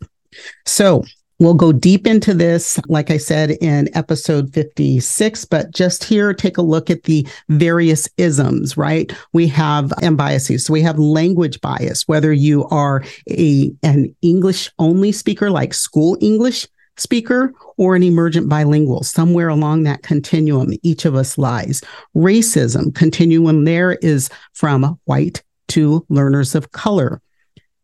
So 0.67 1.05
We'll 1.41 1.55
go 1.55 1.73
deep 1.73 2.07
into 2.07 2.35
this, 2.35 2.79
like 2.87 3.11
I 3.11 3.17
said, 3.17 3.53
in 3.63 3.89
episode 3.97 4.53
56, 4.53 5.47
but 5.47 5.71
just 5.71 6.05
here, 6.05 6.35
take 6.35 6.59
a 6.59 6.63
look 6.63 6.91
at 6.91 7.05
the 7.05 7.27
various 7.49 8.07
isms, 8.19 8.77
right? 8.77 9.11
We 9.33 9.47
have 9.47 9.91
and 10.03 10.19
biases. 10.19 10.67
So 10.67 10.75
we 10.75 10.83
have 10.83 10.99
language 10.99 11.59
bias, 11.63 12.07
whether 12.07 12.31
you 12.31 12.67
are 12.67 13.03
a, 13.31 13.73
an 13.83 14.15
English 14.21 14.71
only 14.79 15.13
speaker, 15.13 15.51
like 15.51 15.73
school 15.73 16.19
English 16.21 16.69
speaker, 16.99 17.55
or 17.79 17.97
an 17.97 18.03
emergent 18.03 18.51
bilingual, 18.51 19.03
somewhere 19.03 19.49
along 19.49 19.85
that 19.85 20.03
continuum, 20.03 20.75
each 20.83 21.07
of 21.07 21.15
us 21.15 21.39
lies. 21.39 21.81
Racism 22.15 22.95
continuum 22.95 23.65
there 23.65 23.93
is 24.03 24.29
from 24.53 25.01
white 25.07 25.43
to 25.69 26.05
learners 26.11 26.55
of 26.55 26.73
color 26.73 27.23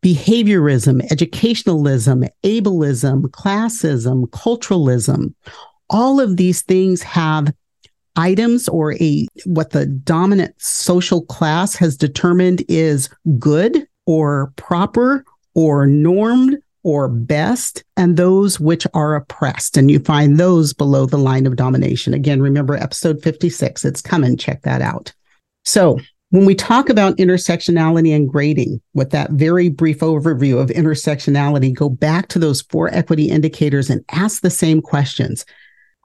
behaviorism, 0.06 1.04
educationalism, 1.10 2.22
ableism, 2.44 3.22
classism, 3.22 4.24
culturalism. 4.30 5.34
All 5.90 6.20
of 6.20 6.36
these 6.36 6.62
things 6.62 7.02
have 7.02 7.52
items 8.14 8.68
or 8.68 8.94
a 8.94 9.26
what 9.46 9.70
the 9.70 9.84
dominant 9.84 10.54
social 10.58 11.22
class 11.22 11.74
has 11.74 11.96
determined 11.96 12.62
is 12.68 13.10
good 13.40 13.84
or 14.06 14.52
proper 14.54 15.24
or 15.54 15.88
normed 15.88 16.56
or 16.84 17.08
best, 17.08 17.82
and 17.96 18.16
those 18.16 18.60
which 18.60 18.86
are 18.94 19.16
oppressed. 19.16 19.76
And 19.76 19.90
you 19.90 19.98
find 19.98 20.38
those 20.38 20.72
below 20.72 21.06
the 21.06 21.18
line 21.18 21.46
of 21.46 21.56
domination. 21.56 22.14
Again, 22.14 22.40
remember 22.40 22.76
episode 22.76 23.20
56. 23.24 23.84
It's 23.84 24.02
coming. 24.02 24.36
Check 24.36 24.62
that 24.62 24.82
out. 24.82 25.12
So 25.64 25.98
when 26.30 26.44
we 26.44 26.54
talk 26.54 26.88
about 26.88 27.16
intersectionality 27.18 28.14
and 28.14 28.28
grading, 28.28 28.80
with 28.94 29.10
that 29.10 29.30
very 29.32 29.68
brief 29.68 30.00
overview 30.00 30.60
of 30.60 30.70
intersectionality, 30.70 31.72
go 31.72 31.88
back 31.88 32.28
to 32.28 32.38
those 32.38 32.62
four 32.62 32.92
equity 32.92 33.30
indicators 33.30 33.90
and 33.90 34.04
ask 34.10 34.42
the 34.42 34.50
same 34.50 34.82
questions. 34.82 35.44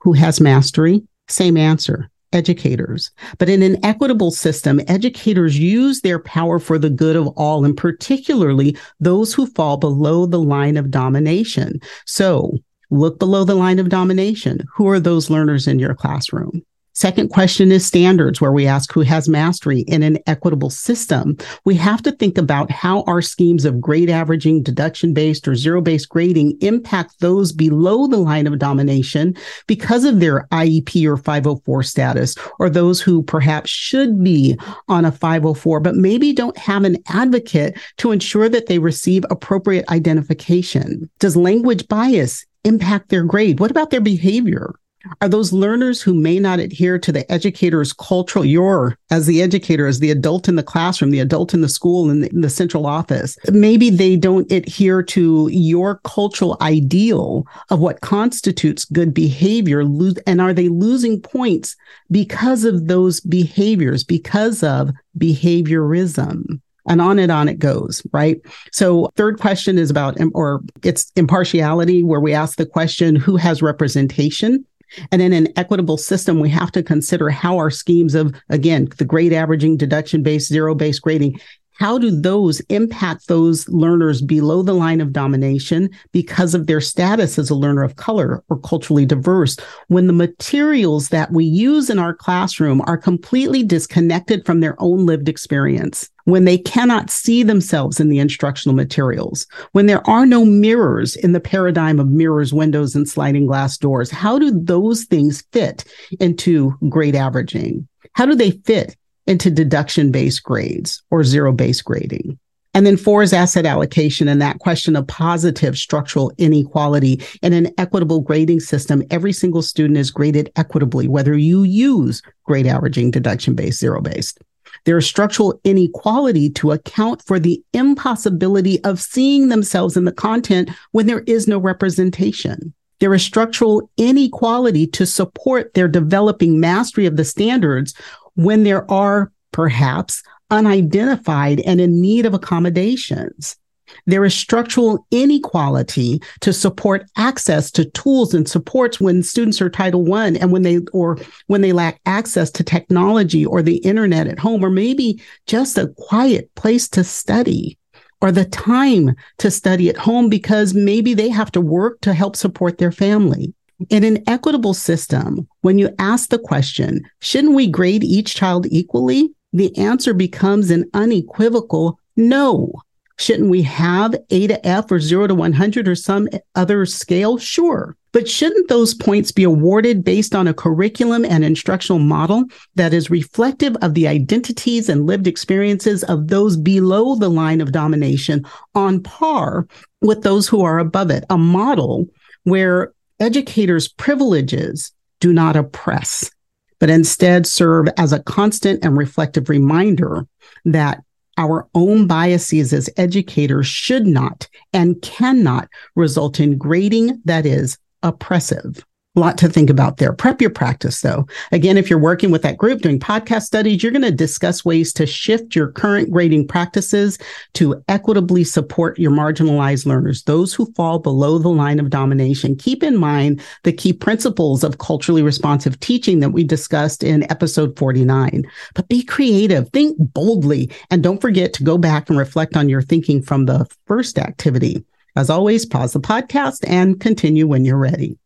Who 0.02 0.14
has 0.14 0.40
mastery? 0.40 1.02
Same 1.28 1.58
answer. 1.58 2.10
Educators. 2.34 3.12
But 3.40 3.50
in 3.50 3.62
an 3.64 3.84
equitable 3.84 4.32
system, 4.32 4.80
educators 4.88 5.58
use 5.58 6.02
their 6.02 6.20
power 6.20 6.60
for 6.60 6.78
the 6.78 6.90
good 6.90 7.16
of 7.16 7.28
all, 7.30 7.66
and 7.66 7.76
particularly 7.76 8.78
those 9.00 9.34
who 9.34 9.48
fall 9.48 9.78
below 9.78 10.26
the 10.26 10.40
line 10.40 10.78
of 10.78 10.92
domination. 10.92 11.82
So 12.06 12.58
look 12.90 13.20
below 13.20 13.44
the 13.44 13.56
line 13.56 13.80
of 13.80 13.90
domination. 13.90 14.66
Who 14.76 14.88
are 14.88 15.00
those 15.00 15.30
learners 15.30 15.68
in 15.68 15.80
your 15.80 15.96
classroom? 15.96 16.64
Second 16.94 17.30
question 17.30 17.72
is 17.72 17.86
standards, 17.86 18.42
where 18.42 18.52
we 18.52 18.68
ask 18.68 18.92
who 18.92 19.02
has 19.02 19.30
mastery 19.30 19.82
in 19.82 20.04
an 20.04 20.18
equitable 20.28 20.70
system. 20.70 21.38
We 21.64 21.76
have 21.76 22.02
to 22.02 22.12
think 22.12 22.38
about 22.38 22.70
how 22.70 23.04
our 23.04 23.22
schemes 23.22 23.64
of 23.64 23.80
grade 23.80 24.10
averaging, 24.10 24.64
deduction 24.64 25.14
based, 25.14 25.48
or 25.48 25.56
zero 25.56 25.82
based 25.82 26.10
grading 26.10 26.58
impact 26.62 27.20
those 27.20 27.54
below 27.54 28.08
the 28.08 28.18
line 28.18 28.46
of 28.46 28.60
domination 28.60 29.36
because 29.68 30.04
of 30.04 30.20
their 30.20 30.48
IEP 30.52 31.06
or 31.06 31.16
504 31.16 31.84
status, 31.84 32.36
or 32.60 32.70
those 32.70 33.00
who 33.00 33.24
perhaps 33.24 33.70
should 33.70 34.22
be 34.22 34.58
on 34.90 35.06
a 35.06 35.12
504, 35.12 35.80
but 35.80 35.96
maybe 35.96 36.34
don't 36.34 36.58
have 36.58 36.84
an 36.84 36.98
advocate 37.08 37.80
to 37.98 38.12
ensure 38.12 38.50
that 38.50 38.68
they 38.68 38.80
receive 38.80 39.24
appropriate 39.30 39.88
identification. 39.90 41.10
Does 41.20 41.38
language 41.38 41.88
bias 41.88 42.46
impact 42.64 43.10
their 43.10 43.24
grade? 43.24 43.60
What 43.60 43.72
about 43.72 43.92
their 43.92 44.02
behavior? 44.02 44.76
Are 45.22 45.30
those 45.30 45.54
learners 45.54 46.02
who 46.02 46.14
may 46.14 46.40
not 46.40 46.60
adhere 46.60 46.98
to 47.00 47.12
the 47.12 47.30
educator's 47.32 47.94
cultural 47.94 48.46
your 48.46 48.98
as 49.10 49.28
the 49.28 49.42
educator 49.42 49.88
as 49.88 50.00
the 50.00 50.12
adult 50.12 50.48
in 50.48 50.56
the 50.56 50.64
classroom 50.64 51.12
the 51.12 51.20
adult 51.20 51.54
in 51.54 51.62
the 51.62 51.70
school 51.70 52.10
and 52.10 52.24
the, 52.24 52.30
the, 52.34 52.50
central 52.50 52.86
office 52.86 53.38
maybe 53.52 53.90
they 53.90 54.16
don't 54.16 54.52
adhere 54.52 55.02
to 55.02 55.48
your 55.52 56.00
cultural 56.04 56.58
ideal 56.62 57.46
of 57.70 57.80
what 57.80 58.02
constitutes 58.02 58.86
good 58.86 59.14
behavior 59.14 59.82
and 60.28 60.42
are 60.42 60.54
they 60.54 60.68
losing 60.68 61.20
points 61.22 61.76
because 62.10 62.66
of 62.66 62.88
those 62.88 63.20
behaviors 63.22 64.04
because 64.04 64.64
of 64.64 64.92
behaviorism 65.18 66.60
and 66.88 67.02
on 67.02 67.20
and 67.20 67.32
on 67.32 67.48
it 67.48 67.60
goes, 67.60 68.02
right? 68.12 68.42
So, 68.72 69.12
third 69.16 69.40
question 69.40 69.78
is 69.78 69.90
about, 69.92 70.18
or 70.34 70.62
it's 70.84 71.12
impartiality, 71.16 72.04
where 72.04 72.20
we 72.20 72.34
ask 72.34 72.58
the 72.58 72.66
question 72.66 73.16
who 73.16 73.36
has 73.36 73.62
representation 73.62 74.66
and 75.12 75.22
in 75.22 75.34
an 75.34 75.48
equitable 75.56 75.98
system, 75.98 76.40
we 76.40 76.50
have 76.50 76.72
to 76.74 76.84
consider 76.84 77.30
how 77.30 77.58
our 77.58 77.70
schemes 77.70 78.16
of, 78.16 78.36
again, 78.50 78.88
the 78.98 79.06
grade 79.06 79.34
averaging, 79.34 79.78
deduction 79.78 80.24
based, 80.24 80.50
zero 80.50 80.76
based 80.76 81.02
grading, 81.02 81.40
how 81.82 81.98
do 81.98 82.12
those 82.12 82.60
impact 82.70 83.28
those 83.28 83.68
learners 83.68 84.22
below 84.22 84.62
the 84.62 84.72
line 84.72 85.02
of 85.02 85.12
domination 85.12 85.90
because 86.12 86.54
of 86.54 86.68
their 86.68 86.80
status 86.80 87.40
as 87.40 87.50
a 87.50 87.56
learner 87.56 87.82
of 87.82 87.96
color 87.96 88.44
or 88.50 88.60
culturally 88.60 89.04
diverse 89.04 89.58
when 89.88 90.06
the 90.06 90.14
materials 90.14 91.10
that 91.10 91.32
we 91.32 91.44
use 91.44 91.90
in 91.90 91.98
our 91.98 92.14
classroom 92.14 92.84
are 92.86 93.00
completely 93.00 93.64
disconnected 93.64 94.46
from 94.46 94.60
their 94.60 94.76
own 94.78 95.08
lived 95.08 95.28
experience? 95.28 96.08
when 96.26 96.46
they 96.46 96.58
cannot 96.58 97.10
see 97.10 97.42
themselves 97.42 98.00
in 98.00 98.08
the 98.08 98.20
instructional 98.20 98.76
materials, 98.76 99.48
when 99.72 99.88
there 99.88 100.08
are 100.08 100.24
no 100.24 100.46
mirrors 100.46 101.16
in 101.16 101.32
the 101.32 101.40
paradigm 101.40 102.00
of 102.00 102.08
mirrors, 102.10 102.54
windows, 102.54 102.96
and 102.96 103.10
sliding 103.10 103.48
glass 103.48 103.76
doors, 103.76 104.12
how 104.12 104.38
do 104.38 104.52
those 104.52 105.06
things 105.06 105.44
fit 105.52 105.84
into 106.20 106.78
grade 106.90 107.16
averaging? 107.16 107.88
How 108.14 108.28
do 108.28 108.36
they 108.36 108.52
fit 108.52 108.96
into 109.28 109.50
deduction 109.50 110.12
based 110.12 110.44
grades 110.44 111.02
or 111.12 111.24
zero 111.24 111.52
based 111.52 111.86
grading? 111.86 112.40
And 112.74 112.86
then 112.86 112.96
four 112.96 113.22
is 113.22 113.34
asset 113.34 113.66
allocation 113.66 114.28
and 114.28 114.42
that 114.42 114.60
question 114.60 114.96
of 114.96 115.06
positive 115.08 115.78
structural 115.78 116.32
inequality. 116.38 117.22
In 117.42 117.52
an 117.52 117.68
equitable 117.78 118.22
grading 118.22 118.62
system, 118.62 119.04
every 119.12 119.34
single 119.34 119.62
student 119.62 119.98
is 119.98 120.10
graded 120.10 120.52
equitably, 120.56 121.08
whether 121.08 121.38
you 121.38 121.64
use 121.64 122.22
grade 122.46 122.68
averaging, 122.68 123.12
deduction 123.12 123.56
based, 123.56 123.80
zero 123.80 124.02
based. 124.02 124.40
There 124.86 124.98
is 124.98 125.06
structural 125.06 125.60
inequality 125.66 126.50
to 126.52 126.72
account 126.72 127.22
for 127.24 127.40
the 127.40 127.62
impossibility 127.74 128.82
of 128.86 129.02
seeing 129.02 129.50
themselves 129.50 129.98
in 129.98 130.06
the 130.06 130.12
content 130.14 130.70
when 130.92 131.08
there 131.08 131.24
is 131.28 131.48
no 131.48 131.58
representation. 131.58 132.74
There 133.00 133.14
is 133.14 133.24
structural 133.24 133.90
inequality 133.98 134.88
to 134.88 135.06
support 135.06 135.74
their 135.74 135.88
developing 135.88 136.60
mastery 136.60 137.06
of 137.06 137.18
the 137.18 137.26
standards 137.26 137.96
when 138.36 138.64
there 138.64 138.90
are 138.90 139.32
perhaps 139.52 140.24
unidentified 140.50 141.62
and 141.62 141.80
in 141.80 142.02
need 142.02 142.26
of 142.26 142.34
accommodations. 142.34 143.58
There 144.06 144.24
is 144.24 144.34
structural 144.34 145.06
inequality 145.12 146.22
to 146.42 146.54
support 146.54 147.10
access 147.18 147.70
to 147.72 147.86
tools 147.86 148.34
and 148.34 148.48
supports 148.48 149.02
when 149.02 149.22
students 149.22 149.62
are 149.62 149.70
Title 149.70 150.06
One 150.06 150.38
and 150.38 150.52
when 150.52 150.62
they 150.62 150.80
or 150.94 151.18
when 151.48 151.62
they 151.62 151.74
lack 151.74 152.00
access 152.06 152.50
to 152.52 152.64
technology 152.64 153.46
or 153.46 153.62
the 153.62 153.78
internet 153.78 154.28
at 154.28 154.40
home, 154.40 154.64
or 154.64 154.70
maybe 154.70 155.22
just 155.46 155.78
a 155.78 155.90
quiet 155.98 156.54
place 156.56 156.88
to 156.90 157.04
study 157.04 157.78
or 158.22 158.32
the 158.32 158.46
time 158.46 159.16
to 159.40 159.52
study 159.52 159.90
at 159.90 159.98
home 159.98 160.30
because 160.30 160.74
maybe 160.74 161.14
they 161.14 161.30
have 161.30 161.52
to 161.52 161.62
work 161.62 162.00
to 162.02 162.14
help 162.14 162.36
support 162.36 162.78
their 162.78 162.92
family. 162.92 163.54
In 163.90 164.04
an 164.04 164.24
equitable 164.28 164.74
system, 164.74 165.48
when 165.62 165.80
you 165.80 165.90
ask 165.98 166.30
the 166.30 166.40
question, 166.40 167.02
shouldn't 167.20 167.56
we 167.56 167.68
grade 167.68 168.04
each 168.04 168.36
child 168.36 168.68
equally? 168.70 169.34
The 169.54 169.76
answer 169.78 170.14
becomes 170.14 170.70
an 170.70 170.90
unequivocal 170.94 172.00
no. 172.16 172.72
Shouldn't 173.18 173.50
we 173.50 173.62
have 173.64 174.16
A 174.30 174.48
to 174.48 174.66
F 174.66 174.92
or 174.92 175.00
0 175.00 175.28
to 175.28 175.36
100 175.36 175.88
or 175.88 175.96
some 175.96 176.28
other 176.56 176.86
scale? 176.86 177.38
Sure. 177.38 177.96
But 178.14 178.28
shouldn't 178.28 178.68
those 178.68 178.94
points 178.94 179.32
be 179.32 179.44
awarded 179.44 180.04
based 180.04 180.36
on 180.36 180.48
a 180.48 180.54
curriculum 180.54 181.24
and 181.24 181.46
instructional 181.46 182.00
model 182.00 182.46
that 182.76 182.94
is 182.94 183.10
reflective 183.10 183.76
of 183.82 183.94
the 183.94 184.08
identities 184.08 184.90
and 184.90 185.06
lived 185.06 185.28
experiences 185.28 186.04
of 186.04 186.28
those 186.28 186.58
below 186.58 187.16
the 187.16 187.30
line 187.30 187.62
of 187.62 187.72
domination 187.72 188.46
on 188.76 189.02
par 189.02 189.68
with 190.02 190.24
those 190.24 190.48
who 190.48 190.62
are 190.62 190.80
above 190.80 191.10
it? 191.10 191.24
A 191.30 191.38
model 191.38 192.08
where 192.44 192.94
educators' 193.22 193.88
privileges 193.88 194.92
do 195.20 195.32
not 195.32 195.56
oppress, 195.56 196.32
but 196.80 196.90
instead 196.90 197.46
serve 197.46 197.88
as 197.98 198.12
a 198.12 198.24
constant 198.24 198.84
and 198.84 198.98
reflective 198.98 199.48
reminder 199.48 200.28
that 200.66 201.02
our 201.38 201.68
own 201.74 202.08
biases 202.08 202.74
as 202.74 202.90
educators 202.98 203.68
should 203.68 204.06
not 204.06 204.50
and 204.74 205.02
cannot 205.02 205.70
result 205.96 206.40
in 206.40 206.58
grading 206.58 207.22
that 207.24 207.46
is 207.46 207.78
oppressive. 208.04 208.86
Lot 209.16 209.38
to 209.40 209.50
think 209.50 209.70
about 209.70 209.98
there. 209.98 210.14
Prep 210.14 210.40
your 210.40 210.50
practice 210.50 211.02
though. 211.02 211.28
Again, 211.52 211.78
if 211.78 211.90
you're 211.90 212.00
working 212.00 212.32
with 212.32 212.44
that 212.44 212.56
group 212.56 212.82
doing 212.82 212.98
podcast 212.98 213.42
studies, 213.42 213.84
you're 213.84 213.92
going 213.92 214.04
to 214.04 214.12
discuss 214.12 214.64
ways 214.64 214.94
to 214.94 215.06
shift 215.06 215.54
your 215.54 215.70
current 215.70 216.10
grading 216.12 216.48
practices 216.48 217.18
to 217.56 217.84
equitably 217.90 218.46
support 218.46 218.98
your 218.98 219.12
marginalized 219.12 219.86
learners, 219.86 220.24
those 220.24 220.54
who 220.54 220.72
fall 220.76 220.98
below 220.98 221.38
the 221.40 221.50
line 221.50 221.78
of 221.78 221.90
domination. 221.90 222.56
Keep 222.56 222.84
in 222.84 222.96
mind 222.96 223.42
the 223.64 223.74
key 223.74 223.92
principles 223.92 224.64
of 224.64 224.78
culturally 224.78 225.24
responsive 225.24 225.78
teaching 225.82 226.22
that 226.22 226.30
we 226.30 226.46
discussed 226.46 227.04
in 227.04 227.30
episode 227.30 227.78
49. 227.78 228.44
But 228.76 228.88
be 228.88 229.04
creative, 229.04 229.68
think 229.72 229.98
boldly, 230.00 230.72
and 230.90 231.04
don't 231.04 231.20
forget 231.20 231.52
to 231.56 231.66
go 231.66 231.78
back 231.78 232.10
and 232.10 232.18
reflect 232.18 232.56
on 232.56 232.70
your 232.70 232.82
thinking 232.82 233.22
from 233.22 233.46
the 233.46 233.68
first 233.88 234.18
activity. 234.18 234.86
As 235.18 235.30
always, 235.30 235.66
pause 235.66 235.92
the 235.92 236.00
podcast 236.00 236.64
and 236.66 236.98
continue 237.02 237.46
when 237.46 237.66
you're 237.66 237.76
ready. 237.76 238.18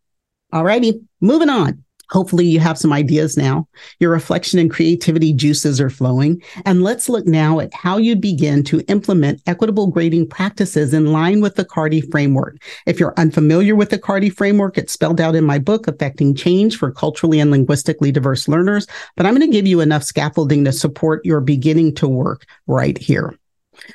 Alrighty, 0.56 1.06
moving 1.20 1.50
on. 1.50 1.84
Hopefully, 2.12 2.46
you 2.46 2.62
have 2.62 2.78
some 2.78 2.94
ideas 2.94 3.36
now. 3.36 3.68
Your 4.00 4.12
reflection 4.12 4.58
and 4.58 4.72
creativity 4.72 5.34
juices 5.34 5.82
are 5.82 5.90
flowing. 5.90 6.42
And 6.66 6.82
let's 6.82 7.10
look 7.10 7.26
now 7.26 7.60
at 7.60 7.74
how 7.74 7.98
you'd 7.98 8.22
begin 8.22 8.64
to 8.66 8.80
implement 8.88 9.42
equitable 9.48 9.88
grading 9.88 10.30
practices 10.30 10.94
in 10.94 11.12
line 11.12 11.42
with 11.42 11.56
the 11.56 11.66
CARTI 11.66 12.10
framework. 12.10 12.56
If 12.86 13.02
you're 13.02 13.16
unfamiliar 13.18 13.76
with 13.76 13.90
the 13.90 14.00
CARTI 14.00 14.30
framework, 14.30 14.78
it's 14.78 14.94
spelled 14.94 15.20
out 15.20 15.36
in 15.36 15.44
my 15.44 15.60
book, 15.60 15.90
Affecting 15.90 16.36
Change 16.36 16.78
for 16.78 16.90
Culturally 16.90 17.42
and 17.42 17.52
Linguistically 17.52 18.14
Diverse 18.14 18.48
Learners. 18.48 18.88
But 19.18 19.26
I'm 19.26 19.36
going 19.36 19.50
to 19.50 19.54
give 19.54 19.68
you 19.68 19.82
enough 19.82 20.04
scaffolding 20.04 20.64
to 20.64 20.72
support 20.72 21.26
your 21.26 21.42
beginning 21.42 21.96
to 21.96 22.08
work 22.08 22.46
right 22.66 22.98
here. 22.98 23.38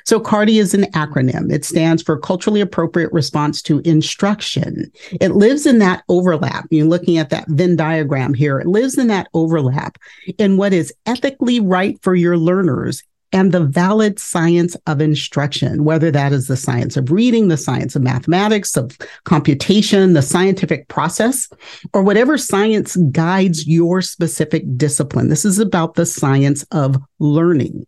So 0.05 0.19
CARTI 0.19 0.59
is 0.59 0.73
an 0.73 0.83
acronym. 0.91 1.51
It 1.51 1.65
stands 1.65 2.01
for 2.01 2.17
culturally 2.17 2.61
appropriate 2.61 3.11
response 3.11 3.61
to 3.63 3.79
instruction. 3.79 4.91
It 5.19 5.31
lives 5.31 5.65
in 5.65 5.79
that 5.79 6.03
overlap. 6.09 6.67
You're 6.69 6.87
looking 6.87 7.17
at 7.17 7.29
that 7.29 7.47
Venn 7.49 7.75
diagram 7.75 8.33
here. 8.33 8.59
It 8.59 8.67
lives 8.67 8.97
in 8.97 9.07
that 9.07 9.27
overlap 9.33 9.97
in 10.37 10.57
what 10.57 10.73
is 10.73 10.93
ethically 11.05 11.59
right 11.59 12.01
for 12.01 12.15
your 12.15 12.37
learners 12.37 13.03
and 13.33 13.51
the 13.51 13.63
valid 13.63 14.19
science 14.19 14.75
of 14.87 15.01
instruction, 15.01 15.83
whether 15.83 16.11
that 16.11 16.33
is 16.33 16.47
the 16.47 16.57
science 16.57 16.97
of 16.97 17.11
reading, 17.11 17.47
the 17.47 17.57
science 17.57 17.95
of 17.95 18.01
mathematics, 18.01 18.75
of 18.75 18.97
computation, 19.23 20.13
the 20.13 20.21
scientific 20.21 20.87
process, 20.89 21.49
or 21.93 22.03
whatever 22.03 22.37
science 22.37 22.95
guides 23.11 23.67
your 23.67 24.01
specific 24.01 24.63
discipline. 24.77 25.29
This 25.29 25.45
is 25.45 25.59
about 25.59 25.95
the 25.95 26.05
science 26.05 26.63
of 26.71 26.97
learning. 27.19 27.85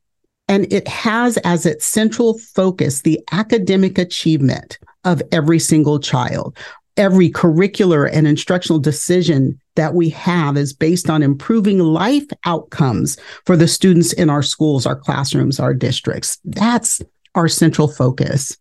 And 0.48 0.72
it 0.72 0.88
has 0.88 1.38
as 1.38 1.66
its 1.66 1.86
central 1.86 2.38
focus 2.38 3.02
the 3.02 3.20
academic 3.32 3.98
achievement 3.98 4.78
of 5.04 5.22
every 5.32 5.60
single 5.60 6.00
child. 6.00 6.58
Every 6.96 7.32
curricular 7.32 8.08
and 8.12 8.28
instructional 8.28 8.78
decision 8.78 9.60
that 9.76 9.96
we 9.96 10.10
have 10.10 10.58
is 10.58 10.74
based 10.74 11.10
on 11.10 11.24
improving 11.24 11.80
life 11.80 12.28
outcomes 12.46 13.18
for 13.46 13.58
the 13.58 13.68
students 13.68 14.14
in 14.14 14.30
our 14.30 14.44
schools, 14.44 14.86
our 14.86 14.96
classrooms, 14.96 15.60
our 15.60 15.74
districts. 15.74 16.38
That's 16.46 17.02
our 17.34 17.48
central 17.48 17.88
focus. 17.88 18.56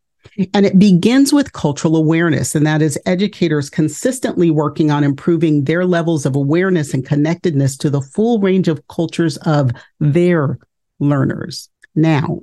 And 0.55 0.65
it 0.65 0.79
begins 0.79 1.33
with 1.33 1.53
cultural 1.53 1.97
awareness, 1.97 2.55
and 2.55 2.67
that 2.67 2.81
is 2.81 2.99
educators 3.05 3.69
consistently 3.69 4.51
working 4.51 4.91
on 4.91 5.05
improving 5.05 5.65
their 5.65 5.85
levels 5.85 6.25
of 6.25 6.37
awareness 6.37 6.95
and 6.95 7.05
connectedness 7.05 7.77
to 7.79 7.91
the 7.91 8.01
full 8.01 8.39
range 8.39 8.69
of 8.69 8.87
cultures 8.89 9.37
of 9.39 9.73
their 10.01 10.59
learners. 11.01 11.69
Now, 11.95 12.41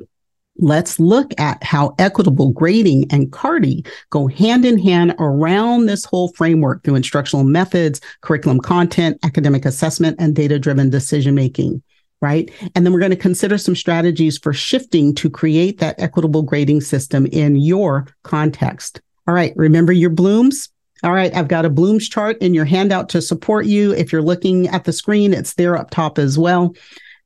let's 0.57 0.99
look 0.99 1.31
at 1.39 1.63
how 1.63 1.95
equitable 1.99 2.51
grading 2.51 3.11
and 3.11 3.31
CARTI 3.31 3.85
go 4.09 4.27
hand 4.27 4.65
in 4.65 4.77
hand 4.77 5.15
around 5.19 5.85
this 5.85 6.05
whole 6.05 6.33
framework 6.33 6.83
through 6.83 6.95
instructional 6.95 7.45
methods, 7.45 8.01
curriculum 8.21 8.59
content, 8.59 9.17
academic 9.23 9.65
assessment, 9.65 10.17
and 10.19 10.35
data 10.35 10.59
driven 10.59 10.89
decision 10.89 11.35
making. 11.35 11.81
Right. 12.21 12.51
And 12.75 12.85
then 12.85 12.91
we're 12.91 12.99
going 12.99 13.11
to 13.11 13.15
consider 13.15 13.57
some 13.57 13.77
strategies 13.77 14.37
for 14.37 14.51
shifting 14.51 15.15
to 15.15 15.29
create 15.29 15.79
that 15.79 15.95
equitable 15.99 16.43
grading 16.43 16.81
system 16.81 17.25
in 17.27 17.55
your 17.55 18.07
context. 18.23 18.99
All 19.25 19.33
right. 19.33 19.53
Remember 19.55 19.93
your 19.93 20.09
blooms. 20.09 20.69
All 21.01 21.13
right, 21.13 21.33
I've 21.33 21.47
got 21.47 21.63
a 21.63 21.69
Bloom's 21.69 22.09
chart 22.09 22.37
in 22.39 22.53
your 22.53 22.65
handout 22.65 23.07
to 23.09 23.21
support 23.21 23.65
you. 23.65 23.93
If 23.93 24.11
you're 24.11 24.21
looking 24.21 24.67
at 24.67 24.83
the 24.83 24.91
screen, 24.91 25.33
it's 25.33 25.53
there 25.53 25.77
up 25.77 25.91
top 25.91 26.19
as 26.19 26.37
well. 26.37 26.75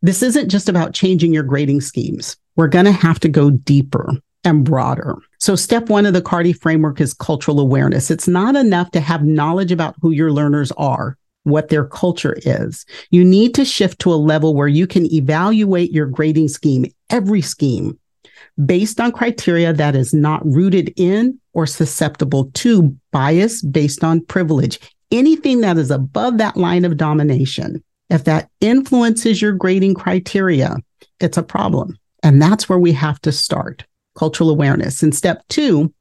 This 0.04 0.22
isn't 0.22 0.50
just 0.50 0.68
about 0.68 0.94
changing 0.94 1.34
your 1.34 1.44
grading 1.44 1.80
schemes. 1.80 2.36
We're 2.58 2.68
going 2.68 2.84
to 2.84 2.92
have 2.92 3.22
to 3.22 3.30
go 3.30 3.50
deeper 3.50 4.12
and 4.44 4.66
broader. 4.66 5.16
So, 5.40 5.56
step 5.56 5.88
one 5.88 6.06
of 6.06 6.14
the 6.14 6.22
CARTI 6.22 6.52
framework 6.60 7.00
is 7.00 7.14
cultural 7.14 7.62
awareness. 7.62 8.12
It's 8.12 8.28
not 8.28 8.58
enough 8.58 8.92
to 8.92 9.00
have 9.00 9.24
knowledge 9.24 9.72
about 9.72 9.96
who 10.02 10.12
your 10.12 10.34
learners 10.34 10.74
are, 10.74 11.18
what 11.44 11.70
their 11.70 11.86
culture 11.86 12.36
is. 12.46 12.86
You 13.12 13.24
need 13.24 13.56
to 13.56 13.64
shift 13.64 14.00
to 14.00 14.14
a 14.14 14.16
level 14.16 14.54
where 14.54 14.68
you 14.68 14.88
can 14.88 15.12
evaluate 15.14 15.94
your 15.94 16.08
grading 16.08 16.50
scheme, 16.50 16.86
every 17.10 17.42
scheme, 17.42 17.98
based 18.66 19.00
on 19.00 19.14
criteria 19.14 19.72
that 19.72 19.96
is 19.96 20.14
not 20.14 20.46
rooted 20.46 20.94
in 20.98 21.40
or 21.54 21.66
susceptible 21.66 22.52
to 22.56 22.94
bias 23.12 23.62
based 23.62 24.04
on 24.04 24.26
privilege. 24.26 24.82
Anything 25.12 25.62
that 25.62 25.78
is 25.78 25.92
above 25.92 26.40
that 26.40 26.58
line 26.58 26.84
of 26.84 26.98
domination 26.98 27.82
if 28.10 28.24
that 28.26 28.50
influences 28.62 29.42
your 29.42 29.54
grading 29.54 29.96
criteria, 29.96 30.78
it's 31.20 31.38
a 31.38 31.44
problem. 31.44 31.98
And 32.22 32.42
that's 32.42 32.70
where 32.70 32.80
we 32.80 32.94
have 32.94 33.20
to 33.22 33.32
start 33.32 33.86
cultural 34.16 34.50
awareness. 34.50 35.04
And 35.04 35.16
step 35.16 35.44
two 35.50 35.94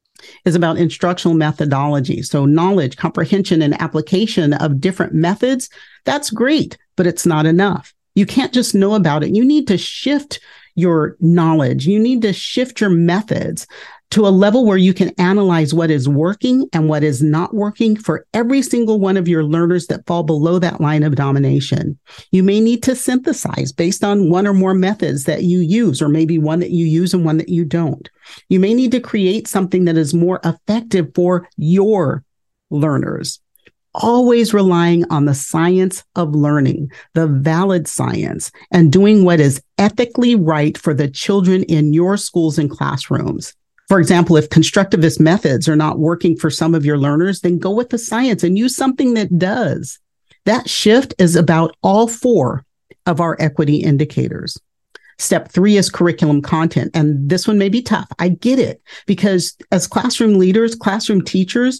is 0.45 0.55
about 0.55 0.77
instructional 0.77 1.35
methodology. 1.35 2.21
So, 2.21 2.45
knowledge, 2.45 2.97
comprehension, 2.97 3.61
and 3.61 3.79
application 3.81 4.53
of 4.53 4.79
different 4.79 5.13
methods. 5.13 5.69
That's 6.05 6.29
great, 6.29 6.77
but 6.95 7.07
it's 7.07 7.25
not 7.25 7.45
enough. 7.45 7.93
You 8.15 8.25
can't 8.25 8.53
just 8.53 8.75
know 8.75 8.93
about 8.93 9.23
it. 9.23 9.35
You 9.35 9.43
need 9.43 9.67
to 9.67 9.77
shift 9.77 10.39
your 10.75 11.17
knowledge. 11.19 11.85
You 11.85 11.99
need 11.99 12.21
to 12.23 12.33
shift 12.33 12.79
your 12.79 12.89
methods 12.89 13.67
to 14.13 14.27
a 14.27 14.29
level 14.29 14.63
where 14.63 14.77
you 14.77 14.93
can 14.93 15.09
analyze 15.17 15.73
what 15.73 15.89
is 15.89 16.07
working 16.07 16.69
and 16.71 16.87
what 16.87 17.03
is 17.03 17.23
not 17.23 17.55
working 17.55 17.95
for 17.95 18.27
every 18.35 18.61
single 18.61 18.99
one 18.99 19.17
of 19.17 19.27
your 19.27 19.43
learners 19.43 19.87
that 19.87 20.05
fall 20.05 20.21
below 20.21 20.59
that 20.59 20.79
line 20.79 21.01
of 21.01 21.15
domination. 21.15 21.97
You 22.29 22.43
may 22.43 22.59
need 22.59 22.83
to 22.83 22.95
synthesize 22.95 23.71
based 23.71 24.03
on 24.03 24.29
one 24.29 24.45
or 24.45 24.53
more 24.53 24.75
methods 24.75 25.23
that 25.23 25.41
you 25.41 25.61
use, 25.61 25.99
or 25.99 26.09
maybe 26.09 26.37
one 26.37 26.59
that 26.59 26.69
you 26.69 26.85
use 26.85 27.15
and 27.15 27.25
one 27.25 27.37
that 27.37 27.49
you 27.49 27.65
don't. 27.65 28.07
You 28.49 28.59
may 28.59 28.75
need 28.75 28.91
to 28.91 28.99
create 28.99 29.47
something 29.47 29.85
that 29.85 29.97
is 29.97 30.13
more 30.13 30.39
effective 30.43 31.09
for 31.15 31.49
your 31.57 32.23
learners 32.69 33.39
always 33.95 34.55
relying 34.55 35.05
on 35.11 35.25
the 35.25 35.35
science 35.35 36.03
of 36.15 36.33
learning, 36.33 36.91
the 37.13 37.27
valid 37.27 37.87
science, 37.87 38.51
and 38.71 38.91
doing 38.91 39.23
what 39.23 39.39
is 39.39 39.61
ethically 39.77 40.33
right 40.35 40.79
for 40.79 40.95
the 40.95 41.07
children 41.07 41.61
in 41.65 41.93
your 41.93 42.17
schools 42.17 42.57
and 42.57 42.71
classrooms. 42.71 43.53
For 43.89 43.99
example, 43.99 44.37
if 44.37 44.49
constructivist 44.49 45.19
methods 45.19 45.67
are 45.67 45.75
not 45.75 45.99
working 45.99 46.35
for 46.35 46.49
some 46.49 46.73
of 46.73 46.85
your 46.85 46.97
learners, 46.97 47.41
then 47.41 47.59
go 47.59 47.71
with 47.71 47.89
the 47.89 47.97
science 47.97 48.43
and 48.43 48.57
use 48.57 48.75
something 48.75 49.13
that 49.15 49.37
does. 49.37 49.99
That 50.45 50.69
shift 50.69 51.13
is 51.19 51.35
about 51.35 51.75
all 51.83 52.07
four 52.07 52.65
of 53.05 53.19
our 53.19 53.35
equity 53.39 53.77
indicators. 53.77 54.57
Step 55.19 55.51
three 55.51 55.77
is 55.77 55.89
curriculum 55.89 56.41
content. 56.41 56.91
And 56.93 57.29
this 57.29 57.47
one 57.47 57.57
may 57.57 57.69
be 57.69 57.81
tough. 57.81 58.07
I 58.19 58.29
get 58.29 58.59
it 58.59 58.81
because 59.05 59.55
as 59.71 59.87
classroom 59.87 60.39
leaders, 60.39 60.75
classroom 60.75 61.21
teachers, 61.21 61.79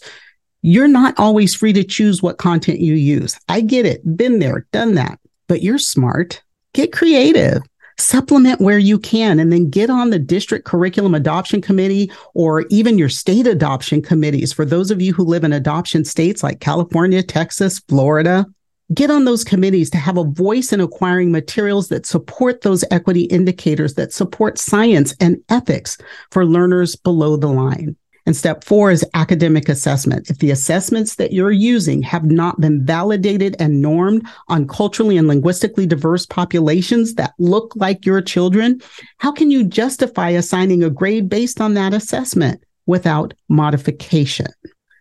you're 0.62 0.88
not 0.88 1.18
always 1.18 1.54
free 1.54 1.72
to 1.74 1.84
choose 1.84 2.22
what 2.22 2.38
content 2.38 2.80
you 2.80 2.94
use. 2.94 3.38
I 3.48 3.60
get 3.60 3.86
it. 3.86 4.16
Been 4.16 4.38
there, 4.38 4.66
done 4.72 4.94
that, 4.94 5.18
but 5.46 5.62
you're 5.62 5.78
smart. 5.78 6.42
Get 6.72 6.92
creative 6.92 7.62
supplement 7.98 8.60
where 8.60 8.78
you 8.78 8.98
can 8.98 9.38
and 9.38 9.52
then 9.52 9.70
get 9.70 9.90
on 9.90 10.10
the 10.10 10.18
district 10.18 10.64
curriculum 10.64 11.14
adoption 11.14 11.60
committee 11.60 12.10
or 12.34 12.64
even 12.70 12.98
your 12.98 13.08
state 13.08 13.46
adoption 13.46 14.02
committees 14.02 14.52
for 14.52 14.64
those 14.64 14.90
of 14.90 15.00
you 15.00 15.12
who 15.12 15.24
live 15.24 15.44
in 15.44 15.52
adoption 15.52 16.04
states 16.04 16.42
like 16.42 16.60
California, 16.60 17.22
Texas, 17.22 17.78
Florida. 17.88 18.46
Get 18.92 19.10
on 19.10 19.24
those 19.24 19.44
committees 19.44 19.88
to 19.90 19.96
have 19.96 20.18
a 20.18 20.24
voice 20.24 20.72
in 20.72 20.80
acquiring 20.80 21.32
materials 21.32 21.88
that 21.88 22.04
support 22.04 22.60
those 22.60 22.84
equity 22.90 23.22
indicators 23.22 23.94
that 23.94 24.12
support 24.12 24.58
science 24.58 25.14
and 25.20 25.38
ethics 25.48 25.96
for 26.30 26.44
learners 26.44 26.94
below 26.94 27.36
the 27.36 27.48
line. 27.48 27.96
And 28.26 28.34
step 28.34 28.64
four 28.64 28.90
is 28.90 29.04
academic 29.12 29.68
assessment. 29.68 30.30
If 30.30 30.38
the 30.38 30.50
assessments 30.50 31.16
that 31.16 31.32
you're 31.32 31.52
using 31.52 32.02
have 32.02 32.24
not 32.24 32.58
been 32.58 32.84
validated 32.84 33.54
and 33.58 33.82
normed 33.82 34.26
on 34.48 34.66
culturally 34.66 35.18
and 35.18 35.28
linguistically 35.28 35.86
diverse 35.86 36.24
populations 36.24 37.14
that 37.16 37.34
look 37.38 37.74
like 37.76 38.06
your 38.06 38.22
children, 38.22 38.80
how 39.18 39.30
can 39.30 39.50
you 39.50 39.62
justify 39.62 40.30
assigning 40.30 40.82
a 40.82 40.88
grade 40.88 41.28
based 41.28 41.60
on 41.60 41.74
that 41.74 41.92
assessment 41.92 42.64
without 42.86 43.34
modification? 43.50 44.46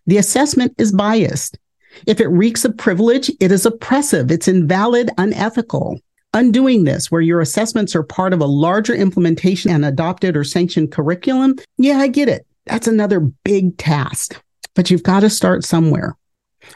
The 0.05 0.17
assessment 0.17 0.73
is 0.77 0.91
biased. 0.91 1.57
If 2.05 2.19
it 2.19 2.27
reeks 2.27 2.65
of 2.65 2.77
privilege, 2.77 3.31
it 3.39 3.51
is 3.53 3.65
oppressive, 3.65 4.31
it's 4.31 4.49
invalid, 4.49 5.12
unethical. 5.17 5.99
Undoing 6.36 6.83
this, 6.83 7.12
where 7.12 7.21
your 7.21 7.41
assessments 7.41 7.95
are 7.95 8.01
part 8.01 8.33
of 8.33 8.41
a 8.41 8.45
larger 8.45 8.95
implementation 8.95 9.69
and 9.69 9.86
adopted 9.86 10.36
or 10.36 10.43
sanctioned 10.43 10.91
curriculum, 10.91 11.55
yeah, 11.77 11.99
I 11.99 12.07
get 12.07 12.27
it. 12.27 12.47
That's 12.65 12.88
another 12.88 13.19
big 13.19 13.78
task, 13.78 14.41
but 14.76 14.89
you've 14.89 15.04
got 15.04 15.21
to 15.21 15.30
start 15.30 15.63
somewhere. 15.63 16.15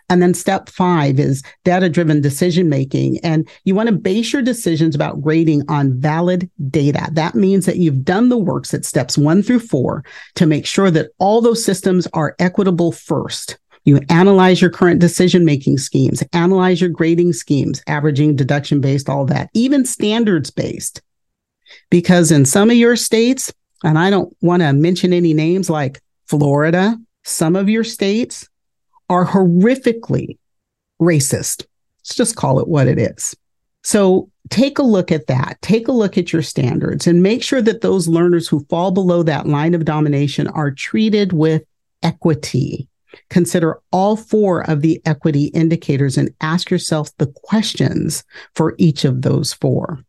And 0.09 0.21
then 0.21 0.33
step 0.33 0.69
five 0.69 1.19
is 1.19 1.43
data 1.63 1.89
driven 1.89 2.21
decision 2.21 2.69
making. 2.69 3.19
And 3.19 3.47
you 3.63 3.73
want 3.73 3.87
to 3.87 3.95
base 3.95 4.33
your 4.33 4.41
decisions 4.41 4.95
about 4.95 5.21
grading 5.21 5.63
on 5.69 5.99
valid 5.99 6.49
data. 6.69 7.07
That 7.13 7.35
means 7.35 7.65
that 7.65 7.77
you've 7.77 8.03
done 8.03 8.29
the 8.29 8.37
works 8.37 8.73
at 8.73 8.85
steps 8.85 9.17
one 9.17 9.41
through 9.41 9.59
four 9.59 10.03
to 10.35 10.45
make 10.45 10.65
sure 10.65 10.91
that 10.91 11.11
all 11.19 11.41
those 11.41 11.63
systems 11.63 12.07
are 12.13 12.35
equitable 12.39 12.91
first. 12.91 13.57
You 13.85 14.01
analyze 14.09 14.61
your 14.61 14.69
current 14.69 14.99
decision 14.99 15.45
making 15.45 15.77
schemes, 15.77 16.21
analyze 16.33 16.81
your 16.81 16.89
grading 16.89 17.31
schemes, 17.31 17.81
averaging, 17.87 18.35
deduction 18.35 18.81
based, 18.81 19.07
all 19.07 19.25
that, 19.27 19.49
even 19.53 19.85
standards 19.85 20.51
based. 20.51 21.01
Because 21.89 22.31
in 22.31 22.43
some 22.43 22.69
of 22.69 22.75
your 22.75 22.97
states, 22.97 23.53
and 23.83 23.97
I 23.97 24.09
don't 24.09 24.35
want 24.41 24.61
to 24.61 24.73
mention 24.73 25.13
any 25.13 25.33
names 25.33 25.69
like 25.69 26.01
Florida, 26.27 26.97
some 27.23 27.55
of 27.55 27.69
your 27.69 27.83
states 27.83 28.47
are 29.09 29.25
horrifically 29.25 30.37
racist. 31.01 31.65
Let's 31.99 32.15
just 32.15 32.35
call 32.35 32.59
it 32.59 32.67
what 32.67 32.87
it 32.87 32.97
is. 32.99 33.35
So 33.83 34.29
take 34.49 34.79
a 34.79 34.83
look 34.83 35.11
at 35.11 35.27
that. 35.27 35.57
Take 35.61 35.87
a 35.87 35.93
look 35.93 36.17
at 36.17 36.33
your 36.33 36.41
standards 36.41 37.07
and 37.07 37.23
make 37.23 37.43
sure 37.43 37.61
that 37.61 37.81
those 37.81 38.07
learners 38.07 38.47
who 38.47 38.65
fall 38.69 38.91
below 38.91 39.23
that 39.23 39.47
line 39.47 39.73
of 39.73 39.85
domination 39.85 40.47
are 40.47 40.71
treated 40.71 41.33
with 41.33 41.63
equity. 42.03 42.87
Consider 43.29 43.79
all 43.91 44.15
four 44.15 44.69
of 44.69 44.81
the 44.81 45.01
equity 45.05 45.45
indicators 45.45 46.17
and 46.17 46.33
ask 46.41 46.69
yourself 46.69 47.15
the 47.17 47.27
questions 47.43 48.23
for 48.55 48.75
each 48.77 49.05
of 49.05 49.21
those 49.21 49.53
four. 49.53 50.03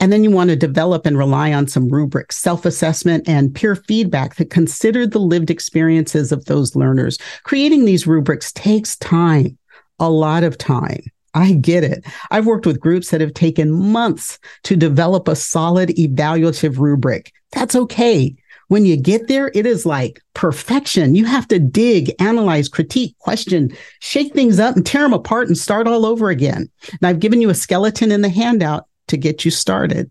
And 0.00 0.12
then 0.12 0.24
you 0.24 0.30
want 0.30 0.50
to 0.50 0.56
develop 0.56 1.06
and 1.06 1.18
rely 1.18 1.52
on 1.52 1.68
some 1.68 1.88
rubrics, 1.88 2.38
self 2.38 2.64
assessment, 2.64 3.28
and 3.28 3.54
peer 3.54 3.76
feedback 3.76 4.36
that 4.36 4.50
consider 4.50 5.06
the 5.06 5.18
lived 5.18 5.50
experiences 5.50 6.32
of 6.32 6.44
those 6.46 6.76
learners. 6.76 7.18
Creating 7.44 7.84
these 7.84 8.06
rubrics 8.06 8.52
takes 8.52 8.96
time, 8.96 9.58
a 9.98 10.10
lot 10.10 10.44
of 10.44 10.58
time. 10.58 11.02
I 11.34 11.52
get 11.54 11.82
it. 11.84 12.04
I've 12.30 12.46
worked 12.46 12.66
with 12.66 12.80
groups 12.80 13.10
that 13.10 13.20
have 13.20 13.34
taken 13.34 13.70
months 13.70 14.38
to 14.64 14.76
develop 14.76 15.28
a 15.28 15.36
solid 15.36 15.90
evaluative 15.90 16.78
rubric. 16.78 17.32
That's 17.52 17.74
okay. 17.74 18.36
When 18.68 18.86
you 18.86 18.96
get 18.96 19.28
there, 19.28 19.50
it 19.54 19.66
is 19.66 19.84
like 19.84 20.20
perfection. 20.34 21.14
You 21.14 21.26
have 21.26 21.46
to 21.48 21.58
dig, 21.58 22.10
analyze, 22.18 22.68
critique, 22.68 23.16
question, 23.18 23.70
shake 24.00 24.32
things 24.32 24.58
up 24.58 24.76
and 24.76 24.86
tear 24.86 25.02
them 25.02 25.12
apart 25.12 25.48
and 25.48 25.58
start 25.58 25.86
all 25.86 26.06
over 26.06 26.30
again. 26.30 26.70
And 26.90 27.00
I've 27.02 27.20
given 27.20 27.42
you 27.42 27.50
a 27.50 27.54
skeleton 27.54 28.10
in 28.10 28.22
the 28.22 28.30
handout 28.30 28.86
to 29.12 29.16
get 29.16 29.44
you 29.44 29.50
started. 29.50 30.10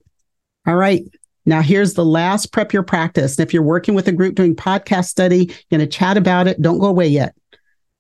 All 0.66 0.76
right. 0.76 1.04
Now, 1.46 1.62
here's 1.62 1.96
the 1.96 2.06
last 2.06 2.54
prep 2.54 2.72
your 2.72 2.84
practice. 2.84 3.38
And 3.38 3.48
if 3.48 3.54
you're 3.54 3.64
working 3.64 3.96
with 3.96 4.08
a 4.08 4.12
group 4.12 4.36
doing 4.36 4.56
podcast 4.56 5.06
study, 5.06 5.46
you're 5.46 5.80
going 5.80 5.88
to 5.90 5.98
chat 5.98 6.16
about 6.16 6.48
it. 6.48 6.62
Don't 6.62 6.78
go 6.78 6.86
away 6.86 7.08
yet. 7.08 7.36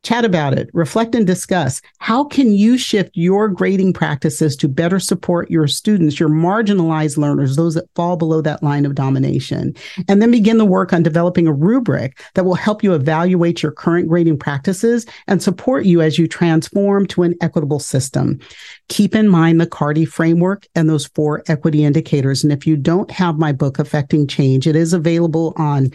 Chat 0.03 0.25
about 0.25 0.57
it, 0.57 0.67
reflect 0.73 1.13
and 1.13 1.27
discuss. 1.27 1.79
How 1.99 2.23
can 2.23 2.53
you 2.53 2.75
shift 2.75 3.11
your 3.13 3.47
grading 3.47 3.93
practices 3.93 4.55
to 4.55 4.67
better 4.67 4.99
support 4.99 5.51
your 5.51 5.67
students, 5.67 6.19
your 6.19 6.29
marginalized 6.29 7.17
learners, 7.17 7.55
those 7.55 7.75
that 7.75 7.89
fall 7.95 8.17
below 8.17 8.41
that 8.41 8.63
line 8.63 8.87
of 8.87 8.95
domination? 8.95 9.75
And 10.07 10.19
then 10.19 10.31
begin 10.31 10.57
the 10.57 10.65
work 10.65 10.91
on 10.91 11.03
developing 11.03 11.45
a 11.45 11.53
rubric 11.53 12.19
that 12.33 12.45
will 12.45 12.55
help 12.55 12.83
you 12.83 12.95
evaluate 12.95 13.61
your 13.61 13.71
current 13.71 14.07
grading 14.07 14.39
practices 14.39 15.05
and 15.27 15.43
support 15.43 15.85
you 15.85 16.01
as 16.01 16.17
you 16.17 16.27
transform 16.27 17.05
to 17.07 17.21
an 17.21 17.35
equitable 17.39 17.79
system. 17.79 18.39
Keep 18.89 19.13
in 19.13 19.27
mind 19.27 19.61
the 19.61 19.67
CARTI 19.67 20.07
framework 20.07 20.67
and 20.73 20.89
those 20.89 21.05
four 21.07 21.43
equity 21.47 21.83
indicators. 21.83 22.43
And 22.43 22.51
if 22.51 22.65
you 22.65 22.75
don't 22.75 23.11
have 23.11 23.37
my 23.37 23.51
book, 23.51 23.77
Affecting 23.77 24.25
Change, 24.25 24.65
it 24.65 24.75
is 24.75 24.93
available 24.93 25.53
on 25.57 25.91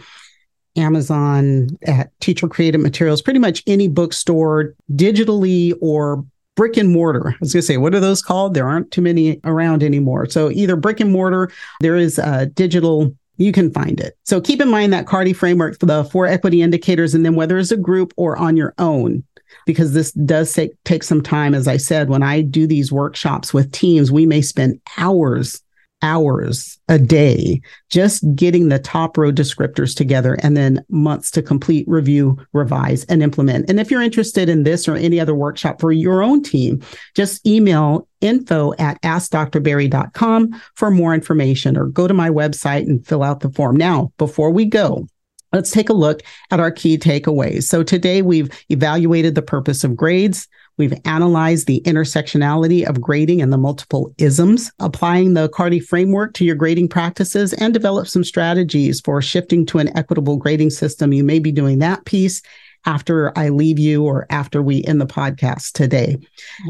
Amazon, 0.77 1.69
at 1.87 2.11
Teacher 2.21 2.49
Created 2.49 2.79
Materials, 2.79 3.23
pretty 3.23 3.39
much 3.39 3.63
any 3.67 3.89
bookstore, 3.89 4.75
digitally 4.93 5.75
or 5.81 6.25
brick 6.57 6.77
and 6.77 6.91
mortar. 6.91 7.31
I 7.31 7.37
was 7.41 7.53
going 7.53 7.61
to 7.61 7.67
say, 7.67 7.77
what 7.77 7.95
are 7.95 8.01
those 8.01 8.23
called? 8.23 8.55
There 8.55 8.67
aren't 8.67 8.91
too 8.91 9.03
many 9.03 9.41
around 9.45 9.83
anymore. 9.83 10.27
So 10.27 10.51
either 10.51 10.77
brick 10.77 11.01
and 11.01 11.13
mortar, 11.13 11.51
there 11.81 11.97
is 11.97 12.19
a 12.19 12.47
digital 12.47 13.15
you 13.39 13.53
can 13.53 13.71
find 13.71 14.01
it. 14.01 14.17
So 14.25 14.41
keep 14.41 14.63
in 14.63 14.71
mind 14.71 14.93
that 14.93 15.07
CARTI 15.07 15.35
framework 15.37 15.79
for 15.79 15.87
the 15.87 16.05
four 16.05 16.27
equity 16.27 16.63
indicators, 16.63 17.15
and 17.15 17.25
then 17.25 17.35
whether 17.35 17.59
it's 17.59 17.71
a 17.71 17.77
group 17.77 18.15
or 18.17 18.37
on 18.37 18.57
your 18.57 18.73
own, 18.79 19.23
because 19.67 19.93
this 19.93 20.13
does 20.13 20.53
take, 20.53 20.73
take 20.85 21.03
some 21.03 21.23
time. 21.23 21.55
As 21.55 21.69
I 21.69 21.77
said, 21.77 22.09
when 22.09 22.23
I 22.23 22.41
do 22.41 22.67
these 22.67 22.91
workshops 22.91 23.53
with 23.53 23.73
teams, 23.73 24.11
we 24.11 24.25
may 24.25 24.41
spend 24.41 24.81
hours 24.97 25.63
hours 26.03 26.79
a 26.89 26.99
day 26.99 27.61
just 27.91 28.25
getting 28.35 28.69
the 28.69 28.79
top 28.79 29.17
row 29.17 29.33
descriptors 29.33 29.97
together 29.97 30.37
and 30.43 30.57
then 30.57 30.85
months 30.89 31.31
to 31.31 31.43
complete 31.43 31.87
review, 31.89 32.39
revise, 32.53 33.05
and 33.05 33.23
implement. 33.23 33.69
And 33.69 33.81
if 33.81 33.91
you're 33.91 34.03
interested 34.03 34.49
in 34.49 34.63
this 34.63 34.87
or 34.89 34.95
any 34.95 35.19
other 35.19 35.35
workshop 35.35 35.81
for 35.81 35.93
your 35.93 36.23
own 36.23 36.43
team, 36.43 36.83
just 37.15 37.47
email 37.47 38.07
info 38.21 38.75
at 38.79 39.01
askdrberry.com 39.03 40.63
for 40.75 40.91
more 40.91 41.15
information 41.15 41.77
or 41.77 41.87
go 41.87 42.07
to 42.07 42.15
my 42.15 42.31
website 42.31 42.83
and 42.83 43.07
fill 43.07 43.23
out 43.23 43.41
the 43.41 43.51
form. 43.51 43.77
Now, 43.77 44.13
before 44.19 44.51
we 44.51 44.67
go, 44.67 45.07
Let's 45.53 45.71
take 45.71 45.89
a 45.89 45.95
look 45.95 46.23
at 46.51 46.61
our 46.61 46.71
key 46.71 46.99
takeaways. 46.99 47.63
So 47.63 47.83
today 47.83 48.21
we've 48.21 48.51
evaluated 48.69 49.35
the 49.35 49.43
purpose 49.43 49.85
of 49.85 49.97
grades. 49.97 50.49
We've 50.79 50.95
analyzed 51.05 51.67
the 51.67 51.81
intersectionality 51.87 52.87
of 52.87 53.01
grading 53.01 53.41
and 53.41 53.53
the 53.53 53.59
multiple 53.59 54.15
isms, 54.19 54.71
applying 54.79 55.35
the 55.35 55.49
CARTI 55.49 55.81
framework 55.83 56.35
to 56.35 56.45
your 56.45 56.55
grading 56.55 56.89
practices, 56.89 57.55
and 57.55 57.73
developed 57.73 58.11
some 58.11 58.25
strategies 58.25 59.01
for 59.01 59.23
shifting 59.23 59.65
to 59.67 59.79
an 59.79 59.97
equitable 59.97 60.37
grading 60.37 60.71
system. 60.71 61.13
You 61.13 61.25
may 61.25 61.39
be 61.39 61.53
doing 61.53 61.79
that 61.79 62.05
piece 62.05 62.43
after 62.87 63.37
I 63.37 63.49
leave 63.49 63.79
you 63.79 64.05
or 64.05 64.27
after 64.31 64.63
we 64.63 64.85
end 64.85 65.01
the 65.01 65.07
podcast 65.07 65.73
today. 65.73 66.17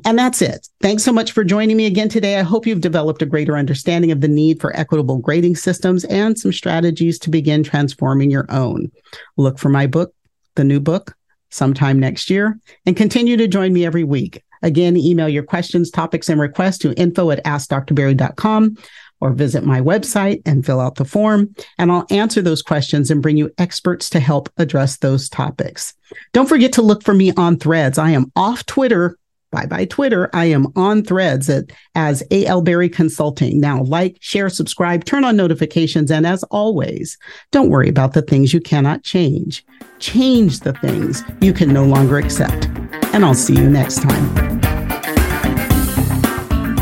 And 0.05 0.19
that's 0.19 0.40
it. 0.40 0.69
Thanks 0.81 1.05
so 1.05 1.12
much 1.12 1.33
for 1.33 1.45
joining 1.45 1.77
me 1.77 1.87
again 1.87 2.09
today. 2.09 2.38
I 2.38 2.42
hope 2.42 2.66
you've 2.66 2.81
developed 2.81 3.23
a 3.23 3.27
greater 3.27 3.57
understanding 3.57 4.11
of 4.11 4.23
the 4.23 4.29
need 4.29 4.61
for 4.61 4.75
equitable 4.75 5.19
grading 5.19 5.57
systems 5.57 6.05
and 6.05 6.38
some 6.38 6.53
strategies 6.53 7.19
to 7.21 7.31
begin 7.31 7.62
transforming 7.62 8.31
your 8.31 8.47
own. 8.49 8.90
Look 9.37 9.59
for 9.59 9.69
my 9.69 9.87
book, 9.87 10.14
the 10.55 10.64
new 10.64 10.81
book, 10.81 11.15
sometime 11.50 11.98
next 11.98 12.30
year, 12.30 12.59
and 12.85 12.96
continue 12.96 13.37
to 13.37 13.48
join 13.48 13.72
me 13.72 13.87
every 13.87 14.04
week. 14.04 14.42
Again, 14.62 14.96
email 14.96 15.28
your 15.28 15.42
questions, 15.42 15.90
topics, 15.90 16.28
and 16.28 16.40
requests 16.40 16.78
to 16.78 16.94
info 16.94 17.30
at 17.30 17.44
askdrberry.com 17.44 18.76
or 19.20 19.32
visit 19.32 19.64
my 19.64 19.80
website 19.80 20.42
and 20.44 20.64
fill 20.64 20.80
out 20.80 20.96
the 20.96 21.04
form, 21.04 21.54
and 21.78 21.90
I'll 21.90 22.06
answer 22.11 22.42
those 22.42 22.62
questions 22.62 23.11
and 23.11 23.22
bring 23.22 23.37
you 23.37 23.50
experts 23.59 24.11
to 24.11 24.20
help 24.20 24.50
address 24.59 24.98
those 24.98 25.28
topics. 25.28 25.94
Don't 26.32 26.48
forget 26.48 26.72
to 26.74 26.82
look 26.82 27.02
for 27.02 27.14
me 27.14 27.32
on 27.32 27.59
threads. 27.59 27.98
I 27.98 28.11
am 28.11 28.30
off 28.37 28.66
Twitter. 28.66 29.16
Bye 29.57 29.64
bye 29.64 29.87
Twitter. 29.87 30.29
I 30.35 30.45
am 30.45 30.66
on 30.77 31.03
threads 31.03 31.49
at, 31.49 31.73
as 31.95 32.23
AL 32.31 32.61
Berry 32.61 32.90
Consulting. 32.90 33.59
Now, 33.59 33.83
like, 33.85 34.19
share, 34.21 34.51
subscribe, 34.51 35.07
turn 35.07 35.25
on 35.25 35.35
notifications, 35.35 36.11
and 36.11 36.27
as 36.27 36.42
always, 36.51 37.16
don't 37.53 37.71
worry 37.71 37.88
about 37.88 38.12
the 38.12 38.21
things 38.21 38.53
you 38.53 38.61
cannot 38.61 39.03
change. 39.03 39.64
Change 39.99 40.61
the 40.61 40.75
things 40.75 41.23
you 41.40 41.55
can 41.55 41.73
no 41.73 41.85
longer 41.87 42.19
accept. 42.19 42.66
And 43.14 43.25
I'll 43.25 43.33
see 43.33 43.55
you 43.55 43.71
next 43.71 44.03
time. 44.03 44.61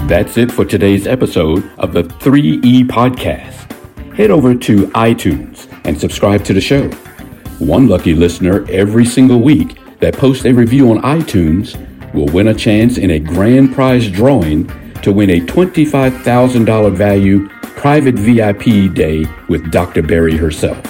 That's 0.09 0.37
it 0.37 0.51
for 0.51 0.65
today's 0.65 1.07
episode 1.07 1.71
of 1.79 1.93
the 1.93 2.03
3E 2.03 2.89
Podcast. 2.89 3.71
Head 4.17 4.33
over 4.33 4.53
to 4.53 4.89
iTunes 4.89 5.73
and 5.85 5.97
subscribe 5.97 6.45
to 6.47 6.53
the 6.53 6.61
show. 6.61 6.89
One 7.61 7.87
lucky 7.87 8.15
listener 8.15 8.69
every 8.69 9.05
single 9.05 9.43
week 9.43 9.79
that 10.01 10.15
posts 10.15 10.45
a 10.45 10.53
review 10.53 10.91
on 10.91 11.01
iTunes 11.03 11.79
will 12.15 12.27
win 12.27 12.49
a 12.49 12.55
chance 12.55 12.97
in 12.97 13.11
a 13.11 13.19
grand 13.19 13.75
prize 13.75 14.11
drawing 14.11 14.67
to 15.03 15.13
win 15.13 15.29
a 15.31 15.41
$25,000 15.41 16.97
value 16.97 17.49
private 17.77 18.15
VIP 18.15 18.95
day 18.95 19.27
with 19.49 19.71
Dr. 19.71 20.03
Berry 20.03 20.37
herself. 20.37 20.81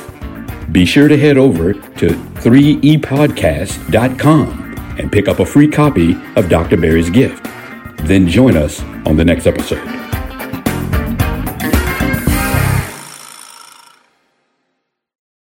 Be 0.71 0.87
sure 0.87 1.09
to 1.09 1.19
head 1.19 1.37
over 1.37 1.73
to 1.73 2.09
3epodcast.com 2.09 4.61
and 4.99 5.11
pick 5.11 5.27
up 5.29 5.41
a 5.41 5.47
free 5.47 5.69
copy 5.69 6.15
of 6.37 6.49
Dr. 6.49 6.77
Berry's 6.77 7.11
gift. 7.11 7.45
Then 8.05 8.29
join 8.29 8.57
us 8.57 8.81
on 9.07 9.17
the 9.17 9.25
next 9.25 9.47
episode. 9.47 10.04